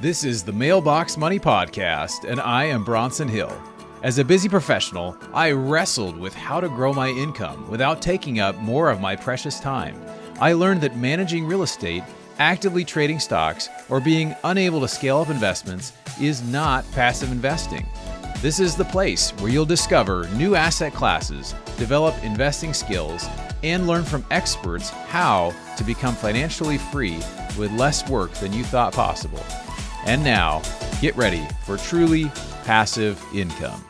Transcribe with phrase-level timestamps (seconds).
[0.00, 3.50] This is the Mailbox Money Podcast, and I am Bronson Hill.
[4.04, 8.54] As a busy professional, I wrestled with how to grow my income without taking up
[8.58, 10.00] more of my precious time.
[10.40, 12.04] I learned that managing real estate,
[12.38, 17.84] actively trading stocks, or being unable to scale up investments is not passive investing.
[18.40, 23.26] This is the place where you'll discover new asset classes, develop investing skills,
[23.64, 27.16] and learn from experts how to become financially free
[27.58, 29.44] with less work than you thought possible.
[30.06, 30.62] And now,
[31.00, 32.30] get ready for truly
[32.64, 33.84] passive income.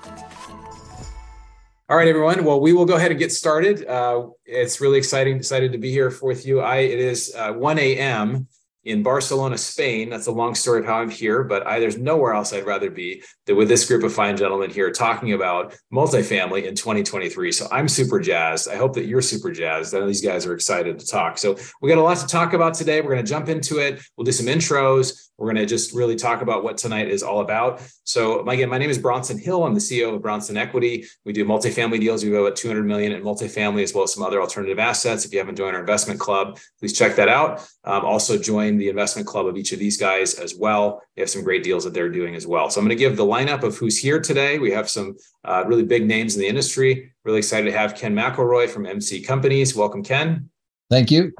[1.90, 2.44] All right, everyone.
[2.44, 3.86] Well, we will go ahead and get started.
[3.86, 5.36] Uh, it's really exciting.
[5.36, 6.60] Excited to be here with you.
[6.60, 8.46] I it is uh, 1 a.m.
[8.84, 10.10] in Barcelona, Spain.
[10.10, 12.90] That's a long story of how I'm here, but I, there's nowhere else I'd rather
[12.90, 17.52] be than with this group of fine gentlemen here talking about multifamily in 2023.
[17.52, 18.68] So I'm super jazzed.
[18.68, 19.94] I hope that you're super jazzed.
[19.94, 21.38] I know these guys are excited to talk.
[21.38, 23.00] So we got a lot to talk about today.
[23.00, 24.02] We're going to jump into it.
[24.18, 25.27] We'll do some intros.
[25.38, 27.80] We're going to just really talk about what tonight is all about.
[28.02, 29.64] So again, my name is Bronson Hill.
[29.64, 31.06] I'm the CEO of Bronson Equity.
[31.24, 32.24] We do multifamily deals.
[32.24, 35.24] We have about 200 million in multifamily as well as some other alternative assets.
[35.24, 37.60] If you haven't joined our investment club, please check that out.
[37.84, 41.02] Um, also join the investment club of each of these guys as well.
[41.14, 42.68] They have some great deals that they're doing as well.
[42.68, 44.58] So I'm going to give the lineup of who's here today.
[44.58, 47.12] We have some uh, really big names in the industry.
[47.24, 49.76] Really excited to have Ken McElroy from MC Companies.
[49.76, 50.50] Welcome, Ken.
[50.90, 51.32] Thank you.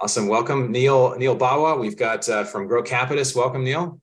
[0.00, 0.26] Awesome.
[0.26, 1.78] Welcome, Neal Neal Bawa.
[1.78, 3.36] We've got uh, from Grocapitus.
[3.36, 4.00] Welcome, Neal.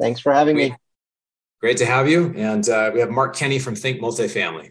[0.00, 0.74] Thanks for having me.
[1.60, 2.34] Great to have you.
[2.36, 4.70] And uh, we have Mark Kenney from Think Multifamily.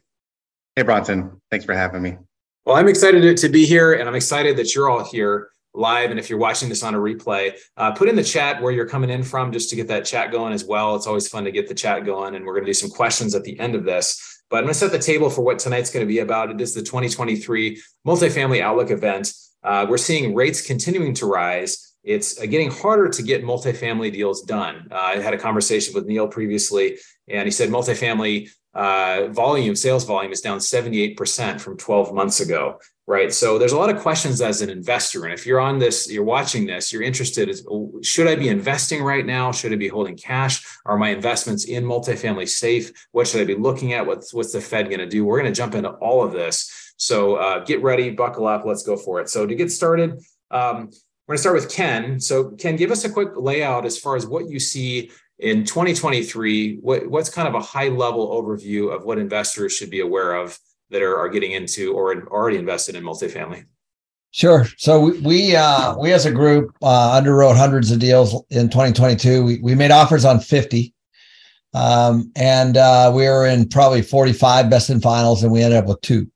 [0.76, 1.42] Hey, Bronson.
[1.50, 2.18] Thanks for having me.
[2.66, 6.12] Well, I'm excited to, to be here, and I'm excited that you're all here live.
[6.12, 8.88] And if you're watching this on a replay, uh, put in the chat where you're
[8.88, 10.96] coming in from just to get that chat going as well.
[10.96, 12.36] It's always fun to get the chat going.
[12.36, 14.42] And we're going to do some questions at the end of this.
[14.50, 16.52] But I'm going to set the table for what tonight's going to be about.
[16.52, 19.34] It is the 2023 Multifamily Outlook event.
[19.66, 21.96] Uh, we're seeing rates continuing to rise.
[22.04, 24.88] It's uh, getting harder to get multifamily deals done.
[24.92, 30.04] Uh, I had a conversation with Neal previously, and he said multifamily uh, volume, sales
[30.04, 32.78] volume is down 78% from 12 months ago,
[33.08, 33.34] right?
[33.34, 35.24] So there's a lot of questions as an investor.
[35.24, 37.66] And if you're on this, you're watching this, you're interested, is,
[38.04, 39.52] should I be investing right now?
[39.52, 40.64] Should I be holding cash?
[40.86, 42.92] Are my investments in multifamily safe?
[43.14, 44.06] What should I be looking at?
[44.06, 45.26] What's, what's the Fed going to do?
[45.26, 46.85] We're going to jump into all of this.
[46.98, 49.30] So uh, get ready, buckle up, let's go for it.
[49.30, 50.90] So to get started, um,
[51.28, 52.20] we're going to start with Ken.
[52.20, 56.78] So Ken, give us a quick layout as far as what you see in 2023.
[56.78, 60.58] What, what's kind of a high level overview of what investors should be aware of
[60.90, 63.66] that are, are getting into or already invested in multifamily?
[64.32, 64.68] Sure.
[64.78, 69.46] So we we, uh, we as a group uh, underwrote hundreds of deals in 2022.
[69.46, 70.94] We, we made offers on 50,
[71.74, 75.86] um, and uh, we were in probably 45 best in finals, and we ended up
[75.86, 76.30] with two.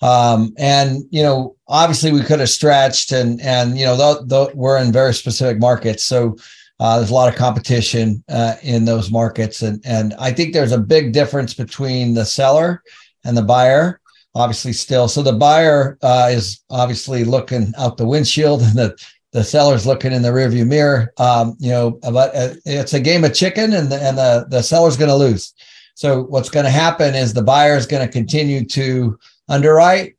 [0.00, 4.52] Um, and you know, obviously, we could have stretched, and and you know, the, the,
[4.54, 6.36] we're in very specific markets, so
[6.80, 10.72] uh, there's a lot of competition uh, in those markets, and and I think there's
[10.72, 12.82] a big difference between the seller
[13.24, 14.00] and the buyer.
[14.34, 18.96] Obviously, still, so the buyer uh, is obviously looking out the windshield, and the
[19.32, 21.12] the seller's looking in the rearview mirror.
[21.18, 24.62] Um, you know, but uh, it's a game of chicken, and the and the the
[24.62, 25.54] seller's going to lose.
[25.94, 30.16] So what's going to happen is the buyer is going to continue to underwrite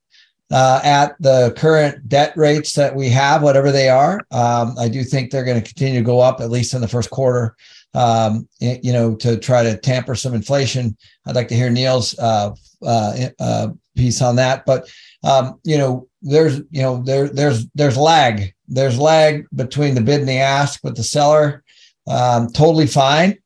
[0.52, 4.22] uh, at the current debt rates that we have, whatever they are.
[4.32, 6.88] Um, I do think they're going to continue to go up at least in the
[6.88, 7.56] first quarter.
[7.96, 10.96] Um, you know, to try to tamper some inflation.
[11.26, 12.54] I'd like to hear Neal's uh,
[12.84, 14.64] uh, uh, piece on that.
[14.68, 14.88] But
[15.24, 18.54] um, you know, there's you know there there's there's lag.
[18.68, 21.64] There's lag between the bid and the ask with the seller.
[22.08, 23.40] Um, totally fine.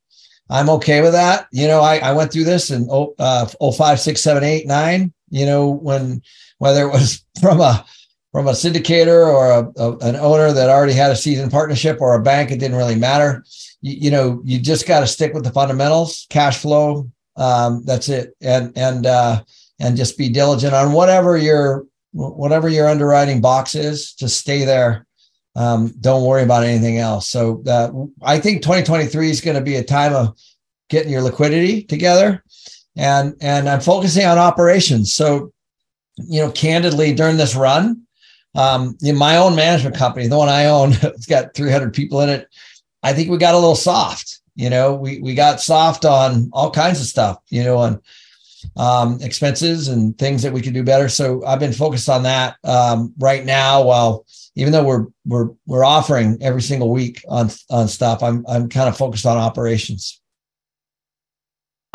[0.49, 1.47] I'm okay with that.
[1.51, 5.13] You know, I, I went through this in oh, uh, 05, 6, 7, 8, 9
[5.33, 6.21] you know, when
[6.59, 7.85] whether it was from a
[8.31, 12.15] from a syndicator or a, a, an owner that already had a seasoned partnership or
[12.15, 13.43] a bank, it didn't really matter.
[13.81, 17.09] You, you know, you just got to stick with the fundamentals, cash flow.
[17.35, 19.43] Um, that's it, and and uh,
[19.79, 24.13] and just be diligent on whatever your whatever your underwriting box is.
[24.13, 25.07] Just stay there.
[25.55, 27.27] Um, don't worry about anything else.
[27.27, 27.91] So uh,
[28.23, 30.35] I think 2023 is going to be a time of
[30.89, 32.43] getting your liquidity together
[32.95, 35.13] and and I'm focusing on operations.
[35.13, 35.51] So,
[36.17, 38.03] you know, candidly, during this run,
[38.55, 42.29] um, in my own management company, the one I own, it's got 300 people in
[42.29, 42.47] it.
[43.01, 44.39] I think we got a little soft.
[44.55, 47.39] You know, we we got soft on all kinds of stuff.
[47.49, 48.01] You know, on
[48.77, 51.09] um, expenses and things that we could do better.
[51.09, 53.83] So I've been focused on that um, right now.
[53.83, 54.25] While
[54.55, 58.87] even though we're we're we're offering every single week on on stuff, I'm I'm kind
[58.87, 60.21] of focused on operations.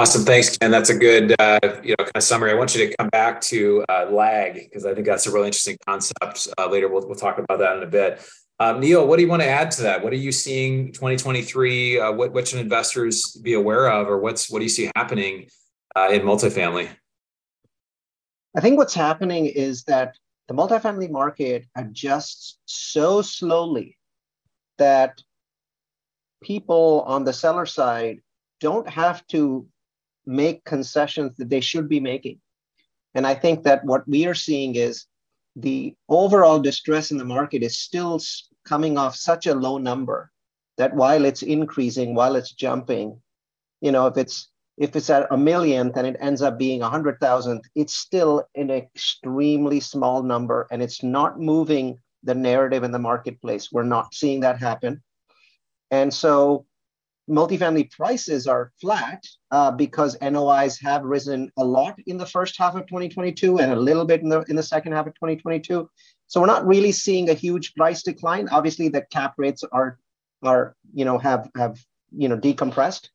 [0.00, 0.24] Awesome.
[0.24, 0.70] Thanks, Ken.
[0.70, 2.52] That's a good, uh, you know, kind of summary.
[2.52, 5.46] I want you to come back to uh, lag because I think that's a really
[5.46, 6.46] interesting concept.
[6.56, 8.22] Uh, later, we'll, we'll talk about that in a bit.
[8.60, 10.04] Um, Neal, what do you want to add to that?
[10.04, 11.98] What are you seeing 2023?
[11.98, 15.48] Uh, what, what should investors be aware of, or what's what do you see happening
[15.96, 16.88] uh, in multifamily?
[18.56, 20.16] I think what's happening is that
[20.46, 23.96] the multifamily market adjusts so slowly
[24.78, 25.20] that
[26.40, 28.20] people on the seller side
[28.60, 29.66] don't have to
[30.28, 32.38] make concessions that they should be making.
[33.14, 35.06] And I think that what we are seeing is
[35.56, 38.20] the overall distress in the market is still
[38.64, 40.30] coming off such a low number
[40.76, 43.20] that while it's increasing, while it's jumping,
[43.80, 46.88] you know, if it's if it's at a millionth and it ends up being a
[46.88, 52.92] hundred thousand, it's still an extremely small number and it's not moving the narrative in
[52.92, 53.72] the marketplace.
[53.72, 55.02] We're not seeing that happen.
[55.90, 56.66] And so
[57.28, 62.74] multifamily prices are flat uh, because NOIs have risen a lot in the first half
[62.74, 65.88] of 2022 and a little bit in the, in the second half of 2022.
[66.26, 68.48] So we're not really seeing a huge price decline.
[68.48, 69.98] Obviously, the cap rates are
[70.42, 71.78] are you know have have
[72.16, 73.08] you know decompressed,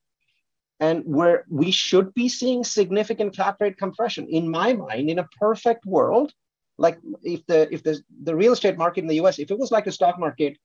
[0.80, 4.28] and where we should be seeing significant cap rate compression.
[4.28, 6.34] In my mind, in a perfect world,
[6.78, 9.40] like if the if the the real estate market in the U.S.
[9.40, 10.58] if it was like the stock market,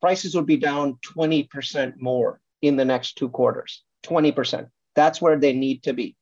[0.00, 3.82] prices would be down 20% more in the next two quarters.
[4.04, 4.68] 20%.
[4.94, 6.16] That's where they need to be.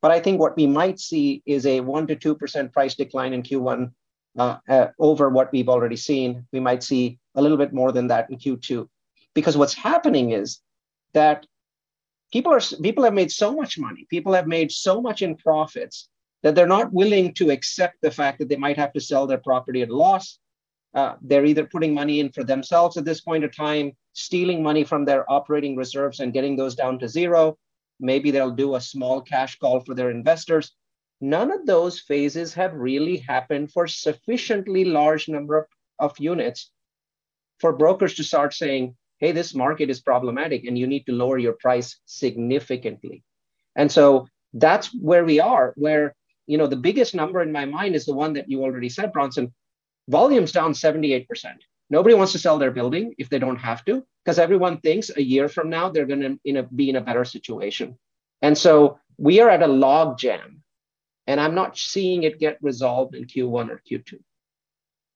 [0.00, 3.42] But I think what we might see is a 1% to 2% price decline in
[3.42, 3.90] Q1
[4.38, 6.46] uh, uh, over what we've already seen.
[6.52, 8.88] We might see a little bit more than that in Q2,
[9.34, 10.60] because what's happening is
[11.14, 11.46] that
[12.32, 16.08] people are people have made so much money, people have made so much in profits
[16.42, 19.38] that they're not willing to accept the fact that they might have to sell their
[19.38, 20.38] property at a loss.
[20.94, 24.84] Uh, they're either putting money in for themselves at this point of time, stealing money
[24.84, 27.56] from their operating reserves and getting those down to zero.
[28.00, 30.72] Maybe they'll do a small cash call for their investors
[31.20, 35.66] none of those phases have really happened for sufficiently large number of,
[35.98, 36.70] of units
[37.58, 41.38] for brokers to start saying, hey, this market is problematic and you need to lower
[41.38, 43.24] your price significantly.
[43.74, 46.14] And so that's where we are, where
[46.46, 49.12] you know the biggest number in my mind is the one that you already said,
[49.12, 49.52] Bronson.
[50.08, 51.26] Volume's down 78%.
[51.90, 55.22] Nobody wants to sell their building if they don't have to, because everyone thinks a
[55.22, 57.98] year from now they're going to be in a better situation.
[58.42, 60.62] And so we are at a log jam
[61.28, 64.18] and I'm not seeing it get resolved in Q1 or Q2.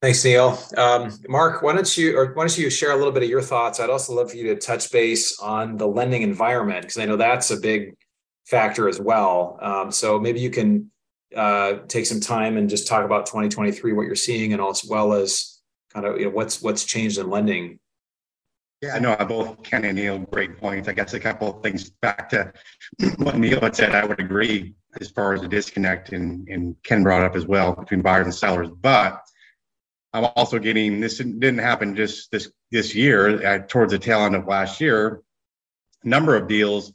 [0.02, 0.58] Thanks, Neal.
[0.76, 3.40] Um, Mark, why don't you or why don't you share a little bit of your
[3.40, 3.80] thoughts?
[3.80, 7.16] I'd also love for you to touch base on the lending environment because I know
[7.16, 7.96] that's a big
[8.44, 9.58] factor as well.
[9.62, 10.90] Um, so maybe you can
[11.34, 15.12] uh, take some time and just talk about 2023, what you're seeing, and as well
[15.12, 15.51] as
[15.92, 17.78] kind of you know what's what's changed in lending.
[18.80, 20.88] Yeah, I know both Ken and Neal great points.
[20.88, 22.52] I guess a couple of things back to
[23.18, 23.94] what Neal had said.
[23.94, 27.74] I would agree as far as the disconnect and, and Ken brought up as well
[27.74, 28.68] between buyers and sellers.
[28.70, 29.20] But
[30.12, 34.34] I'm also getting this didn't happen just this this year uh, towards the tail end
[34.34, 35.22] of last year.
[36.04, 36.92] Number of deals,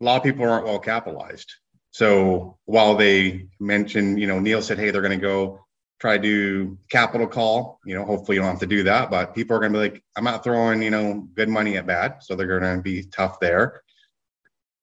[0.00, 1.52] a lot of people aren't well capitalized.
[1.90, 5.66] So while they mentioned, you know, Neal said, hey, they're going to go
[6.00, 7.80] try to do capital call.
[7.84, 9.82] You know, hopefully you don't have to do that, but people are going to be
[9.90, 12.18] like, I'm not throwing, you know, good money at bad.
[12.20, 13.82] So they're going to be tough there.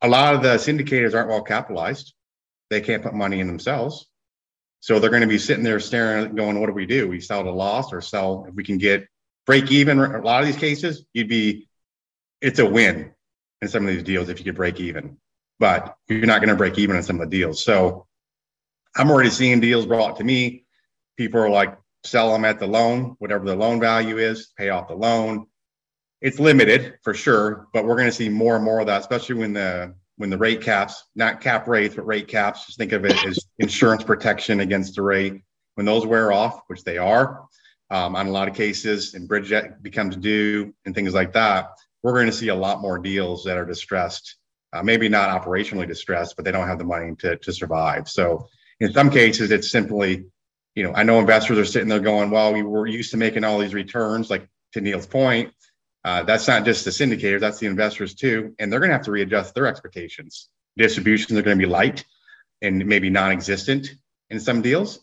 [0.01, 2.13] A lot of the syndicators aren't well capitalized
[2.69, 4.07] they can't put money in themselves.
[4.79, 7.07] So they're going to be sitting there staring, going, "What do we do?
[7.07, 9.07] We sell at a loss, or sell if we can get
[9.45, 11.67] break even?" A lot of these cases, you'd be,
[12.41, 13.11] it's a win
[13.61, 15.17] in some of these deals if you could break even,
[15.59, 17.63] but you're not going to break even in some of the deals.
[17.63, 18.05] So
[18.95, 20.64] I'm already seeing deals brought to me.
[21.17, 24.87] People are like, sell them at the loan, whatever the loan value is, pay off
[24.87, 25.47] the loan.
[26.21, 29.35] It's limited for sure, but we're going to see more and more of that, especially
[29.35, 33.03] when the when the rate caps, not cap rates, but rate caps, just think of
[33.03, 35.41] it as insurance protection against the rate.
[35.73, 37.43] When those wear off, which they are
[37.89, 41.71] um, on a lot of cases, and bridge debt becomes due and things like that,
[42.01, 44.37] we're going to see a lot more deals that are distressed.
[44.71, 48.07] Uh, maybe not operationally distressed, but they don't have the money to, to survive.
[48.07, 48.47] So
[48.79, 50.25] in some cases, it's simply,
[50.75, 53.43] you know, I know investors are sitting there going, well, we were used to making
[53.43, 55.53] all these returns, like to Neal's point,
[56.05, 58.53] uh, that's not just the syndicators, that's the investors too.
[58.59, 60.49] And they're going to have to readjust their expectations.
[60.77, 62.05] Distributions are going to be light
[62.61, 63.95] and maybe non existent
[64.29, 64.99] in some deals.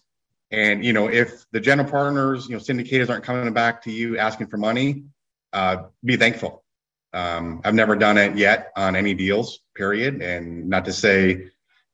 [0.53, 4.19] And, you know, if the general partners, you know, syndicators aren't coming back to you
[4.19, 5.05] asking for money,
[5.53, 6.63] uh, be thankful.
[7.13, 10.23] Um, I've never done it yet on any deals, period.
[10.23, 11.49] And not to say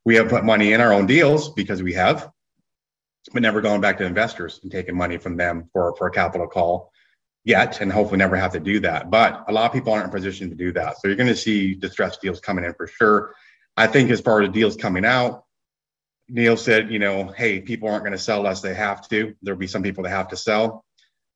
[0.05, 2.31] we have put money in our own deals because we have,
[3.33, 6.47] but never going back to investors and taking money from them for, for a capital
[6.47, 6.93] call
[7.45, 9.11] yet and hopefully never have to do that.
[9.11, 11.01] But a lot of people aren't in position to do that.
[11.01, 13.35] So you're going to see distressed deals coming in for sure.
[13.77, 15.45] I think as far as deals coming out,
[16.29, 19.35] Neal said, you know, hey, people aren't going to sell unless they have to.
[19.43, 20.85] There'll be some people that have to sell.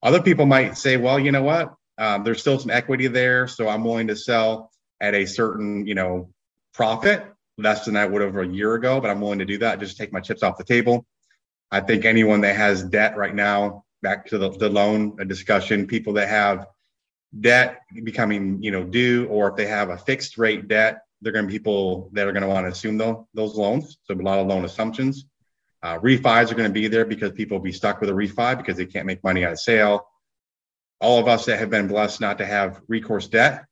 [0.03, 1.75] Other people might say, well, you know what?
[1.97, 4.71] Um, there's still some equity there, so I'm willing to sell
[5.01, 6.31] at a certain, you know,
[6.75, 7.25] profit
[7.59, 9.97] less than I would have a year ago, but I'm willing to do that just
[9.97, 11.07] take my chips off the table.
[11.73, 16.13] I think anyone that has debt right now, back to the, the loan discussion, people
[16.13, 16.67] that have
[17.41, 21.47] debt becoming, you know, due, or if they have a fixed rate debt, they're going
[21.47, 23.97] to be people that are going to want to assume those, those loans.
[24.03, 25.25] So a lot of loan assumptions.
[25.83, 28.57] Uh, refis are going to be there because people will be stuck with a refi
[28.57, 30.07] because they can't make money on a sale.
[31.01, 33.65] All of us that have been blessed not to have recourse debt,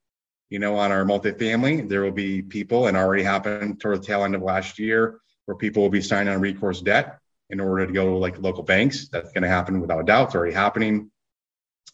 [0.48, 4.24] you know, on our multifamily, there will be people, and already happened toward the tail
[4.24, 7.19] end of last year, where people will be signing on recourse debt
[7.50, 9.08] in order to go to like local banks.
[9.08, 10.28] That's going to happen without a doubt.
[10.28, 11.10] It's already happening.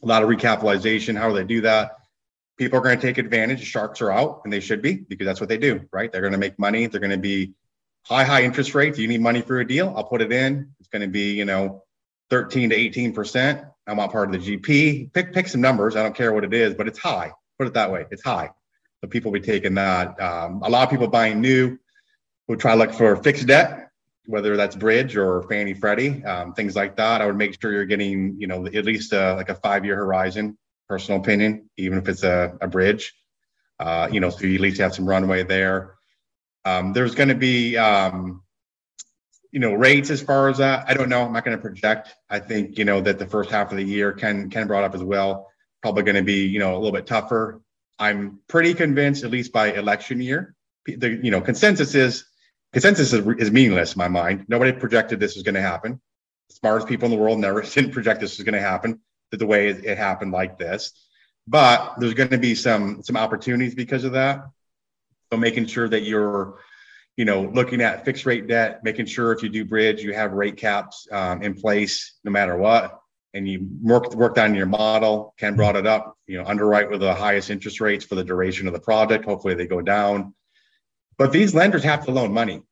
[0.02, 1.16] A lot of recapitalization.
[1.16, 1.96] How do they do that?
[2.58, 3.64] People are going to take advantage.
[3.64, 6.10] Sharks are out, and they should be because that's what they do, right?
[6.10, 6.86] They're going to make money.
[6.86, 7.54] They're going to be
[8.02, 8.98] high, high interest rates.
[8.98, 9.92] You need money for a deal.
[9.96, 10.70] I'll put it in.
[10.80, 11.82] It's going to be, you know,
[12.30, 13.62] 13 to 18 percent.
[13.86, 15.12] I'm not part of the GP.
[15.12, 15.96] Pick pick some numbers.
[15.96, 17.32] I don't care what it is, but it's high.
[17.58, 18.06] Put it that way.
[18.10, 18.50] It's high.
[19.00, 20.20] So people will be taking that.
[20.20, 21.78] Um, a lot of people buying new
[22.48, 23.85] will try to look for fixed debt,
[24.26, 27.20] whether that's bridge or Fannie Freddie, um, things like that.
[27.20, 29.96] I would make sure you're getting, you know, at least a, like a five year
[29.96, 30.58] horizon.
[30.88, 33.12] Personal opinion, even if it's a, a bridge.
[33.80, 35.94] Uh, you know, so you at least have some runway there.
[36.64, 38.42] Um, there's going to be, um,
[39.50, 40.84] you know, rates as far as that.
[40.88, 41.22] I don't know.
[41.22, 42.14] I'm not going to project.
[42.30, 44.94] I think, you know, that the first half of the year, Ken, Ken brought up
[44.94, 45.48] as well,
[45.82, 47.60] probably going to be, you know, a little bit tougher.
[47.98, 50.54] I'm pretty convinced, at least by election year,
[50.86, 52.26] the, you know, consensus is
[52.72, 54.46] consensus is, is meaningless in my mind.
[54.48, 56.00] Nobody projected this was going to happen.
[56.48, 59.00] The smartest people in the world never didn't project this was going to happen
[59.32, 60.92] the way it, it happened like this.
[61.46, 64.46] But there's going to be some some opportunities because of that.
[65.32, 66.58] So making sure that you're,
[67.16, 70.32] you know, looking at fixed rate debt, making sure if you do bridge, you have
[70.32, 73.00] rate caps um, in place no matter what,
[73.34, 75.34] and you work worked on your model.
[75.38, 76.16] Ken brought it up.
[76.26, 79.24] You know, underwrite with the highest interest rates for the duration of the project.
[79.24, 80.34] Hopefully, they go down.
[81.18, 82.62] But these lenders have to loan money.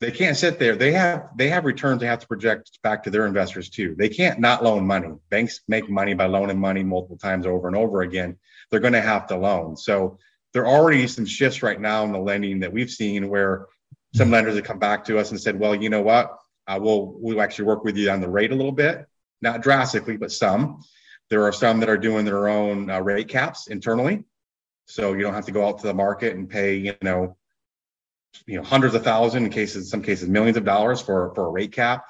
[0.00, 0.74] They can't sit there.
[0.74, 3.94] They have they have returns they have to project back to their investors too.
[3.96, 5.10] They can't not loan money.
[5.30, 8.36] Banks make money by loaning money multiple times over and over again.
[8.70, 9.76] They're going to have to loan.
[9.76, 10.18] So
[10.52, 13.66] there are already some shifts right now in the lending that we've seen where
[14.14, 14.34] some mm-hmm.
[14.34, 16.36] lenders have come back to us and said, well, you know what?
[16.66, 19.06] Uh, we'll, we'll actually work with you on the rate a little bit,
[19.40, 20.82] not drastically, but some.
[21.30, 24.24] There are some that are doing their own uh, rate caps internally.
[24.86, 27.36] So you don't have to go out to the market and pay, you know,
[28.46, 31.50] you know, hundreds of thousands, in cases, some cases, millions of dollars for, for a
[31.50, 32.06] rate cap.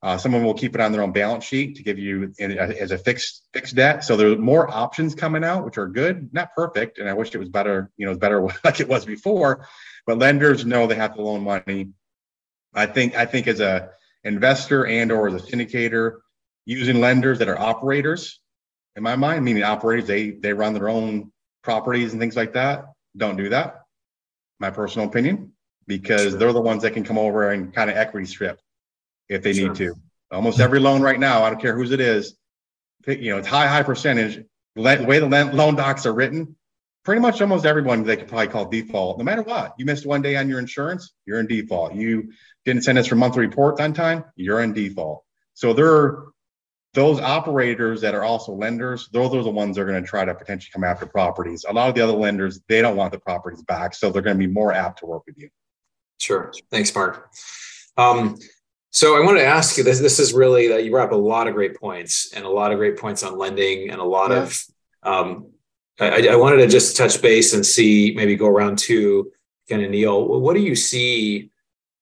[0.00, 2.92] Uh, someone will keep it on their own balance sheet to give you in, as
[2.92, 4.04] a fixed fixed debt.
[4.04, 6.98] So there are more options coming out, which are good, not perfect.
[6.98, 9.66] And I wish it was better, you know, better like it was before.
[10.06, 11.90] But lenders know they have to loan money.
[12.72, 13.90] I think I think as a
[14.22, 16.18] investor and or as a syndicator,
[16.64, 18.40] using lenders that are operators,
[18.94, 21.32] in my mind, meaning operators, they they run their own
[21.64, 22.84] properties and things like that.
[23.16, 23.82] Don't do that.
[24.60, 25.52] My personal opinion,
[25.86, 26.38] because sure.
[26.38, 28.60] they're the ones that can come over and kind of equity strip
[29.28, 29.68] if they sure.
[29.68, 29.94] need to.
[30.30, 32.36] Almost every loan right now, I don't care whose it is,
[33.06, 34.44] you know, it's high, high percentage.
[34.74, 36.56] The way the loan docs are written,
[37.04, 39.18] pretty much almost everyone they could probably call default.
[39.18, 41.94] No matter what, you missed one day on your insurance, you're in default.
[41.94, 42.32] You
[42.64, 45.24] didn't send us your monthly report on time, you're in default.
[45.54, 46.28] So there are
[46.94, 50.24] those operators that are also lenders, those are the ones that are going to try
[50.24, 51.64] to potentially come after properties.
[51.68, 54.38] A lot of the other lenders, they don't want the properties back, so they're going
[54.38, 55.50] to be more apt to work with you.
[56.18, 56.52] Sure.
[56.70, 57.30] Thanks, Mark.
[57.96, 58.38] Um,
[58.90, 60.00] so I wanted to ask you this.
[60.00, 62.72] This is really that you brought up a lot of great points and a lot
[62.72, 64.42] of great points on lending and a lot yeah.
[64.42, 64.64] of.
[65.02, 65.50] Um,
[66.00, 69.30] I, I, wanted to just touch base and see maybe go around to
[69.68, 70.40] Ken and Neil.
[70.40, 71.50] What do you see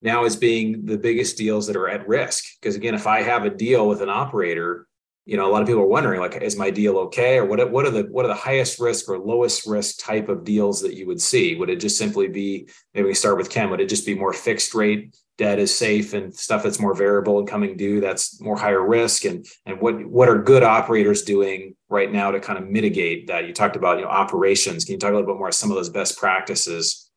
[0.02, 2.44] now as being the biggest deals that are at risk?
[2.60, 4.86] Because again, if I have a deal with an operator,
[5.24, 7.70] you know, a lot of people are wondering, like, is my deal okay, or what?
[7.70, 10.94] What are the what are the highest risk or lowest risk type of deals that
[10.94, 11.56] you would see?
[11.56, 13.68] Would it just simply be maybe we start with Ken?
[13.70, 17.38] Would it just be more fixed rate debt is safe and stuff that's more variable
[17.38, 21.74] and coming due that's more higher risk and and what what are good operators doing
[21.88, 24.98] right now to kind of mitigate that you talked about you know operations can you
[24.98, 27.10] talk a little bit more about some of those best practices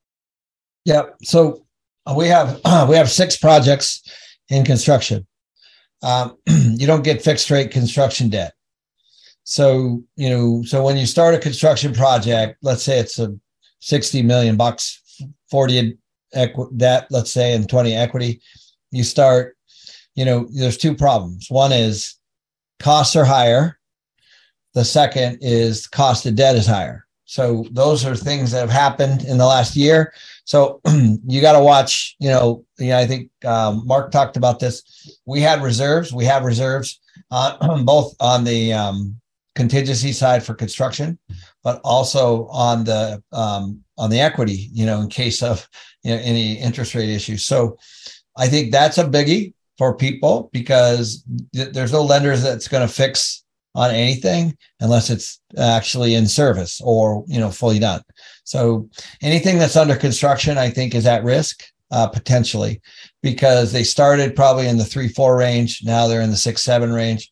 [0.86, 1.66] yeah so
[2.16, 4.02] we have uh, we have six projects
[4.50, 5.26] in construction
[6.04, 8.54] um, you don't get fixed rate construction debt
[9.44, 13.36] so you know so when you start a construction project let's say it's a
[13.82, 15.02] 60 million bucks
[15.50, 15.98] 40
[16.34, 18.42] equi- debt, let's say, and 20 equity,
[18.92, 19.58] you start,
[20.16, 21.48] you know, there's two problems.
[21.50, 22.16] One is
[22.80, 23.80] costs are higher.
[24.74, 27.06] The second is cost of debt is higher.
[27.30, 30.14] So those are things that have happened in the last year.
[30.46, 30.82] So
[31.28, 32.16] you got to watch.
[32.20, 35.20] You know, you know, I think um, Mark talked about this.
[35.28, 36.12] We had reserves.
[36.12, 39.16] We have reserves, uh, both on the um,
[39.54, 41.20] contingency side for construction,
[41.64, 44.72] but also on the um, on the equity.
[44.74, 45.70] You know, in case of
[46.02, 47.46] you know, any interest rate issues.
[47.46, 47.78] So
[48.38, 52.92] I think that's a biggie for people because th- there's no lenders that's going to
[52.92, 53.39] fix
[53.76, 58.02] on anything unless it's actually in service or you know fully done.
[58.44, 58.90] So
[59.22, 62.82] anything that's under construction i think is at risk uh, potentially
[63.22, 65.82] because they started probably in the three four range.
[65.84, 67.32] Now they're in the six seven range.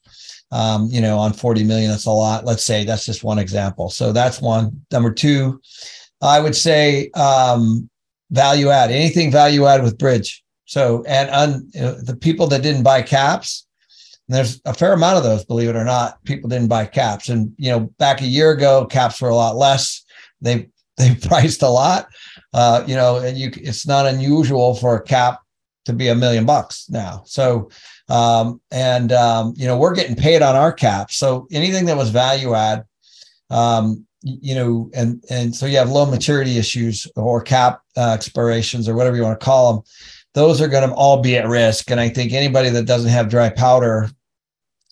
[0.50, 2.46] Um, you know on 40 million that's a lot.
[2.46, 3.90] Let's say that's just one example.
[3.90, 4.82] So that's one.
[4.92, 5.60] Number two
[6.22, 7.90] i would say um,
[8.32, 10.44] value add anything value add with bridge.
[10.66, 13.67] So and un, you know, the people that didn't buy caps
[14.28, 16.24] there's a fair amount of those, believe it or not.
[16.26, 19.56] People didn't buy caps, and you know, back a year ago, caps were a lot
[19.56, 20.04] less.
[20.42, 20.68] They
[20.98, 22.08] they priced a lot,
[22.54, 25.40] uh, you know, and you it's not unusual for a cap
[25.86, 27.22] to be a million bucks now.
[27.26, 27.70] So,
[28.10, 31.16] um, and um, you know, we're getting paid on our caps.
[31.16, 32.84] So anything that was value add,
[33.52, 38.90] um, you know, and and so you have low maturity issues or cap uh, expirations
[38.90, 39.84] or whatever you want to call them
[40.38, 41.90] those are going to all be at risk.
[41.90, 44.12] And I think anybody that doesn't have dry powder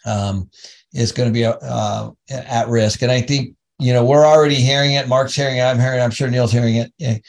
[0.06, 0.50] um,
[0.94, 3.02] is going to be uh, at risk.
[3.02, 5.08] And I think, you know, we're already hearing it.
[5.08, 5.64] Mark's hearing it.
[5.64, 6.04] I'm hearing it.
[6.04, 7.26] I'm sure Neal's hearing it.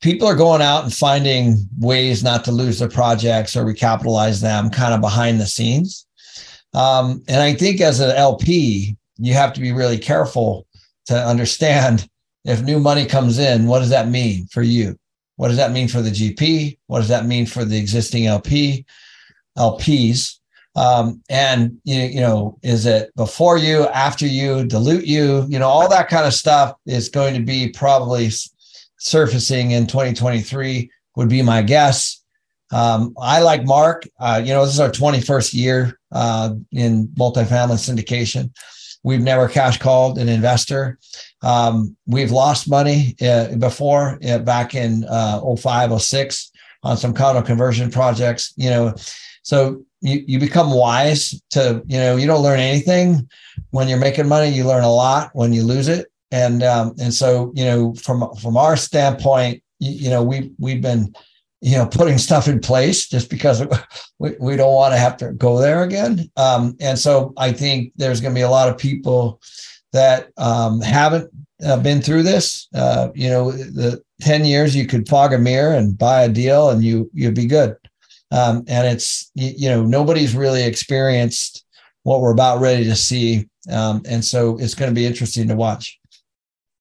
[0.00, 4.68] People are going out and finding ways not to lose their projects or recapitalize them
[4.70, 6.06] kind of behind the scenes.
[6.74, 10.66] Um, and I think as an LP, you have to be really careful
[11.06, 12.08] to understand
[12.44, 14.96] if new money comes in, what does that mean for you?
[15.36, 16.78] What does that mean for the GP?
[16.86, 18.84] What does that mean for the existing LP,
[19.56, 20.38] LPs?
[20.74, 25.68] Um, and you, you know is it before you after you dilute you you know
[25.68, 28.30] all that kind of stuff is going to be probably
[29.02, 32.20] surfacing in 2023 would be my guess.
[32.70, 34.08] Um, i like mark.
[34.18, 38.50] Uh, you know this is our 21st year uh, in multifamily syndication.
[39.02, 40.98] We've never cash called an investor.
[41.42, 46.52] Um, we've lost money uh, before uh, back in uh, 05 06
[46.84, 48.94] on some condo conversion projects you know.
[49.42, 53.28] So you, you become wise to, you know, you don't learn anything
[53.70, 54.50] when you're making money.
[54.50, 56.08] You learn a lot when you lose it.
[56.32, 60.82] And, um, and so, you know, from, from our standpoint, you, you know, we, we've
[60.82, 61.14] been,
[61.60, 63.64] you know, putting stuff in place just because
[64.18, 66.28] we, we don't want to have to go there again.
[66.36, 69.40] Um, and so I think there's going to be a lot of people
[69.92, 71.30] that um, haven't
[71.64, 72.66] uh, been through this.
[72.74, 76.70] Uh, you know, the 10 years you could fog a mirror and buy a deal
[76.70, 77.76] and you, you'd be good.
[78.32, 81.64] Um, and it's, you, you, know, nobody's really experienced
[82.02, 83.48] what we're about ready to see.
[83.70, 86.00] Um, and so it's going to be interesting to watch.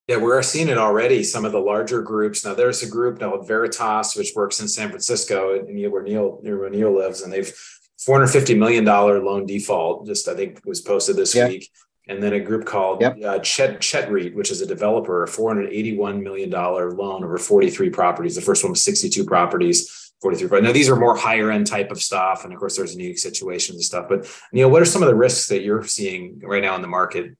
[0.07, 1.23] Yeah, we're seeing it already.
[1.23, 2.43] Some of the larger groups.
[2.43, 6.59] Now, there's a group called Veritas, which works in San Francisco, and where Neal, near
[6.59, 7.53] where Neal lives, and they've
[7.99, 10.07] 450 million dollar loan default.
[10.07, 11.47] Just I think was posted this yeah.
[11.47, 11.69] week.
[12.07, 13.17] And then a group called yep.
[13.23, 17.89] uh, Chet Chet REIT, which is a developer, a 481 million dollar loan over 43
[17.91, 18.35] properties.
[18.35, 22.01] The first one was 62 properties 43 now these are more higher end type of
[22.01, 25.07] stuff and of course there's unique situations and stuff but neal what are some of
[25.07, 27.35] the risks that you're seeing right now in the market?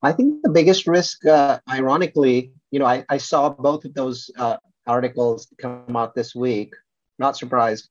[0.00, 4.30] I think the biggest risk uh, ironically you know I, I, saw both of those
[4.38, 6.74] uh, articles come out this week.
[7.18, 7.88] Not surprised.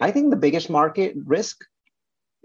[0.00, 1.64] I think the biggest market risk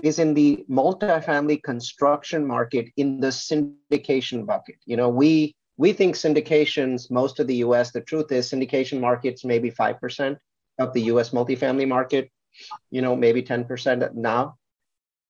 [0.04, 4.76] is in the multifamily construction market in the syndication bucket.
[4.86, 9.46] You know we we think syndications, most of the US, the truth is syndication markets
[9.46, 10.38] maybe 5%
[10.78, 12.30] of the US multifamily market,
[12.92, 14.58] you know, maybe 10% now.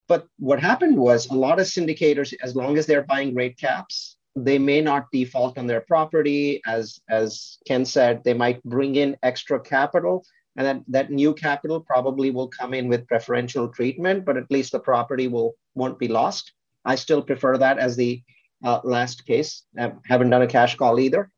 [0.07, 4.17] But what happened was a lot of syndicators, as long as they're buying rate caps,
[4.35, 6.61] they may not default on their property.
[6.65, 11.79] As, as Ken said, they might bring in extra capital and that, that new capital
[11.79, 16.07] probably will come in with preferential treatment, but at least the property will won't be
[16.07, 16.53] lost.
[16.85, 18.23] I still prefer that as the
[18.63, 19.63] uh, last case.
[19.77, 21.31] I haven't done a cash call either.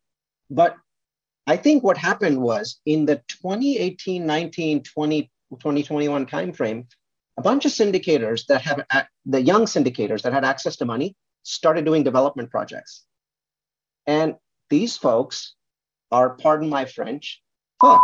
[0.49, 0.75] But
[1.47, 6.85] I think what happened was in the 2018, 19, 20, 2021 timeframe,
[7.37, 8.85] a bunch of syndicators that have
[9.25, 13.05] the young syndicators that had access to money started doing development projects.
[14.05, 14.35] And
[14.69, 15.55] these folks
[16.11, 17.41] are, pardon my French,
[17.79, 18.03] fucked.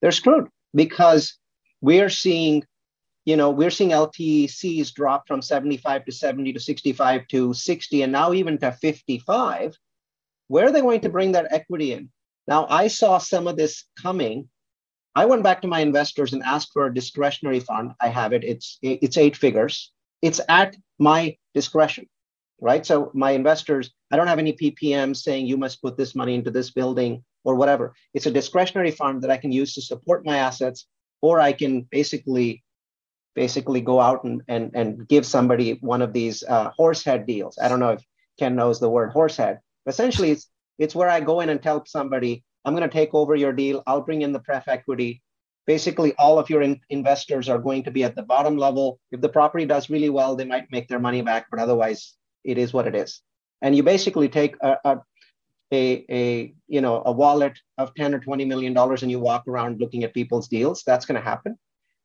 [0.00, 1.36] They're screwed because
[1.80, 2.64] we're seeing
[3.28, 8.10] you know, we're seeing LTCs drop from 75 to 70 to 65 to 60 and
[8.10, 9.76] now even to 55.
[10.46, 12.08] Where are they going to bring that equity in?
[12.46, 14.48] Now, I saw some of this coming.
[15.14, 17.92] I went back to my investors and asked for a discretionary fund.
[18.00, 18.44] I have it.
[18.44, 19.92] It's it's eight figures.
[20.22, 22.06] It's at my discretion.
[22.62, 22.86] right?
[22.86, 26.50] So my investors, I don't have any PPM saying you must put this money into
[26.50, 27.92] this building or whatever.
[28.14, 30.86] It's a discretionary fund that I can use to support my assets,
[31.20, 32.62] or I can basically
[33.38, 37.56] basically go out and, and, and give somebody one of these uh, horsehead deals.
[37.62, 38.02] I don't know if
[38.36, 39.60] Ken knows the word horsehead.
[39.84, 43.14] But essentially, it's, it's where I go in and tell somebody, I'm going to take
[43.14, 43.84] over your deal.
[43.86, 45.22] I'll bring in the pref equity.
[45.68, 48.98] Basically, all of your in- investors are going to be at the bottom level.
[49.12, 52.58] If the property does really well, they might make their money back, but otherwise, it
[52.58, 53.22] is what it is.
[53.62, 54.98] And you basically take a, a
[55.70, 59.44] a, a you know a wallet of 10 or 20 million dollars and you walk
[59.46, 61.58] around looking at people's deals that's going to happen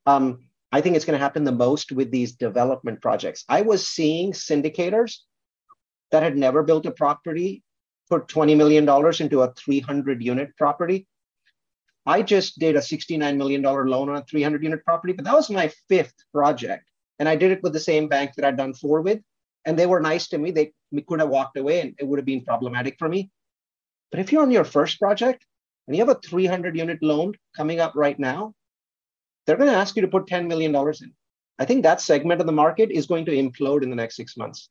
[0.06, 0.40] um,
[0.74, 3.46] I think it's going to happen the most with these development projects.
[3.48, 5.18] I was seeing syndicators
[6.10, 7.62] that had never built a property
[8.10, 8.84] put $20 million
[9.20, 11.08] into a 300 unit property.
[12.08, 15.52] I just did a $69 million loan on a 300 unit property, but that was
[15.52, 16.90] my fifth project.
[17.20, 19.20] And I did it with the same bank that I'd done four with.
[19.66, 20.50] And they were nice to me.
[20.50, 20.74] They
[21.08, 23.30] could have walked away and it would have been problematic for me.
[24.10, 25.46] But if you're on your first project
[25.86, 28.56] and you have a 300 unit loan coming up right now,
[29.46, 31.14] they're going to ask you to put $10 million in.
[31.60, 34.36] I think that segment of the market is going to implode in the next six
[34.38, 34.70] months.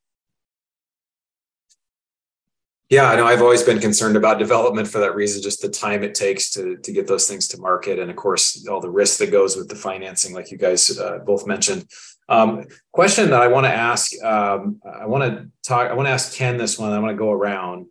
[2.93, 6.03] Yeah, I know I've always been concerned about development for that reason, just the time
[6.03, 7.99] it takes to, to get those things to market.
[7.99, 11.21] And of course, all the risk that goes with the financing, like you guys uh,
[11.25, 11.87] both mentioned.
[12.29, 16.13] Um, question that I want to ask, um, I want to talk, I want to
[16.13, 16.93] ask Ken this one.
[16.93, 17.87] I want to go around.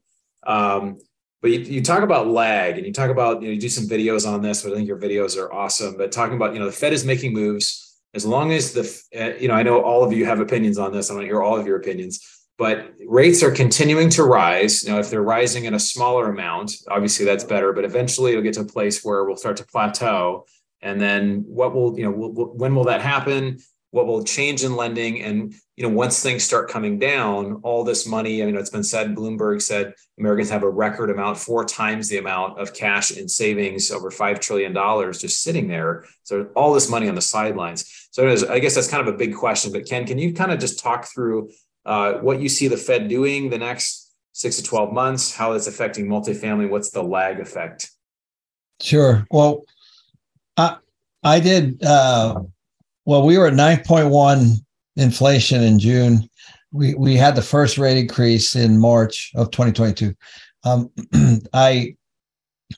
[0.46, 1.00] Um,
[1.41, 3.88] but you, you talk about lag and you talk about you, know, you do some
[3.88, 6.65] videos on this but i think your videos are awesome but talking about you know
[6.65, 7.88] the fed is making moves.
[8.13, 8.84] As long as the
[9.19, 11.10] uh, you know i know all of you have opinions on this.
[11.10, 12.27] I want to hear all of your opinions
[12.58, 14.84] but rates are continuing to rise.
[14.84, 18.54] Now, if they're rising in a smaller amount obviously that's better but eventually it'll get
[18.56, 20.45] to a place where we'll start to plateau.
[20.82, 23.60] And then what will you know when will that happen?
[23.91, 25.21] What will change in lending?
[25.21, 28.84] And you know once things start coming down all this money i mean it's been
[28.84, 33.28] said bloomberg said americans have a record amount four times the amount of cash in
[33.28, 36.06] savings over five trillion dollars just sitting there.
[36.22, 38.10] So all this money on the sidelines.
[38.12, 40.60] So i guess that's kind of a big question but ken can you kind of
[40.60, 41.50] just talk through
[41.84, 45.36] uh, what you see the fed doing the next six to 12 months?
[45.36, 46.70] How it's affecting multifamily?
[46.70, 47.89] What's the lag effect?
[48.80, 49.26] Sure.
[49.32, 49.63] Well
[50.58, 50.78] i
[51.24, 52.41] i did uh
[53.04, 54.58] well, we were at 9.1
[54.95, 56.30] inflation in June.
[56.71, 60.15] We we had the first rate increase in March of 2022.
[60.63, 60.89] Um,
[61.54, 61.95] I,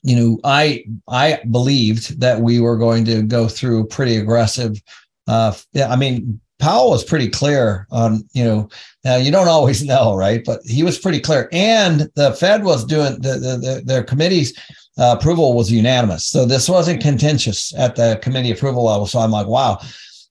[0.02, 4.82] you know, I I believed that we were going to go through pretty aggressive.
[5.28, 8.70] Uh, yeah, I mean, Powell was pretty clear on, you know,
[9.04, 10.44] now you don't always know, right?
[10.46, 14.58] But he was pretty clear, and the Fed was doing the the, the their committees.
[14.96, 19.08] Uh, approval was unanimous, so this wasn't contentious at the committee approval level.
[19.08, 19.80] So I'm like, wow,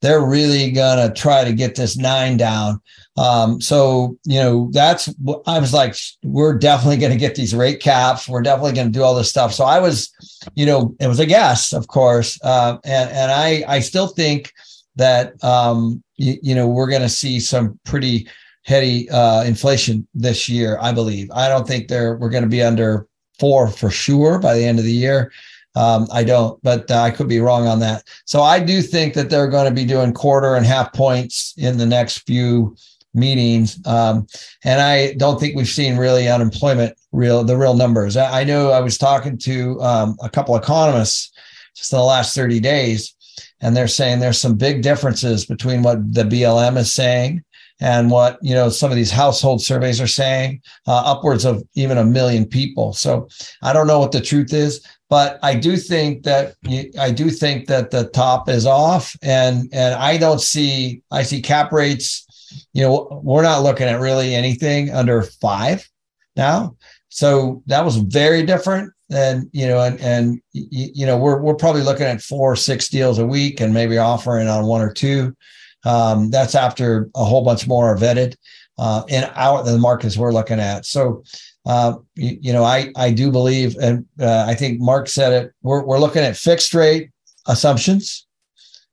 [0.02, 2.80] they're really going to try to get this nine down.
[3.16, 5.08] Um, so, you know, that's,
[5.46, 8.28] I was like, we're definitely going to get these rate caps.
[8.28, 9.54] We're definitely going to do all this stuff.
[9.54, 10.12] So I was,
[10.54, 12.38] you know, it was a guess, of course.
[12.42, 14.52] Uh, and, and I, I still think
[14.96, 18.28] that, um, you, you know, we're going to see some pretty
[18.64, 21.30] heady uh, inflation this year, I believe.
[21.32, 23.06] I don't think they're, we're going to be under
[23.38, 25.32] four for sure by the end of the year.
[25.74, 28.04] Um, I don't, but uh, I could be wrong on that.
[28.26, 31.78] So I do think that they're going to be doing quarter and half points in
[31.78, 32.76] the next few
[33.14, 33.78] meetings.
[33.86, 34.26] Um,
[34.64, 38.16] and I don't think we've seen really unemployment real the real numbers.
[38.16, 41.32] I, I know I was talking to um, a couple economists
[41.74, 43.14] just in the last 30 days,
[43.60, 47.44] and they're saying there's some big differences between what the BLM is saying
[47.82, 51.98] and what you know some of these household surveys are saying uh, upwards of even
[51.98, 53.28] a million people so
[53.62, 54.80] i don't know what the truth is
[55.12, 56.54] but I do think that
[56.98, 61.42] I do think that the top is off, and and I don't see I see
[61.42, 62.24] cap rates.
[62.72, 65.86] You know, we're not looking at really anything under five
[66.34, 66.76] now.
[67.10, 71.82] So that was very different than you know, and and you know we're we're probably
[71.82, 75.36] looking at four six deals a week, and maybe offering on one or two.
[75.84, 78.36] Um, that's after a whole bunch more are vetted
[78.78, 80.86] uh, in our the markets we're looking at.
[80.86, 81.22] So
[81.66, 85.52] uh, you, you, know, I I do believe, and uh, I think Mark said it.
[85.62, 87.10] We're we're looking at fixed rate
[87.46, 88.26] assumptions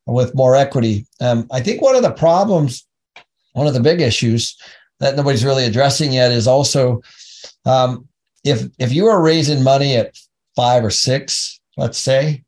[0.05, 1.05] with more equity.
[1.21, 2.85] Um, I think one of the problems,
[3.53, 4.57] one of the big issues
[4.99, 7.01] that nobody's really addressing yet is also
[7.65, 8.07] um,
[8.43, 10.17] if if you are raising money at
[10.55, 12.43] five or six, let's say,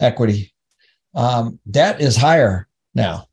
[0.00, 0.52] equity,
[1.14, 3.25] um, debt is higher now.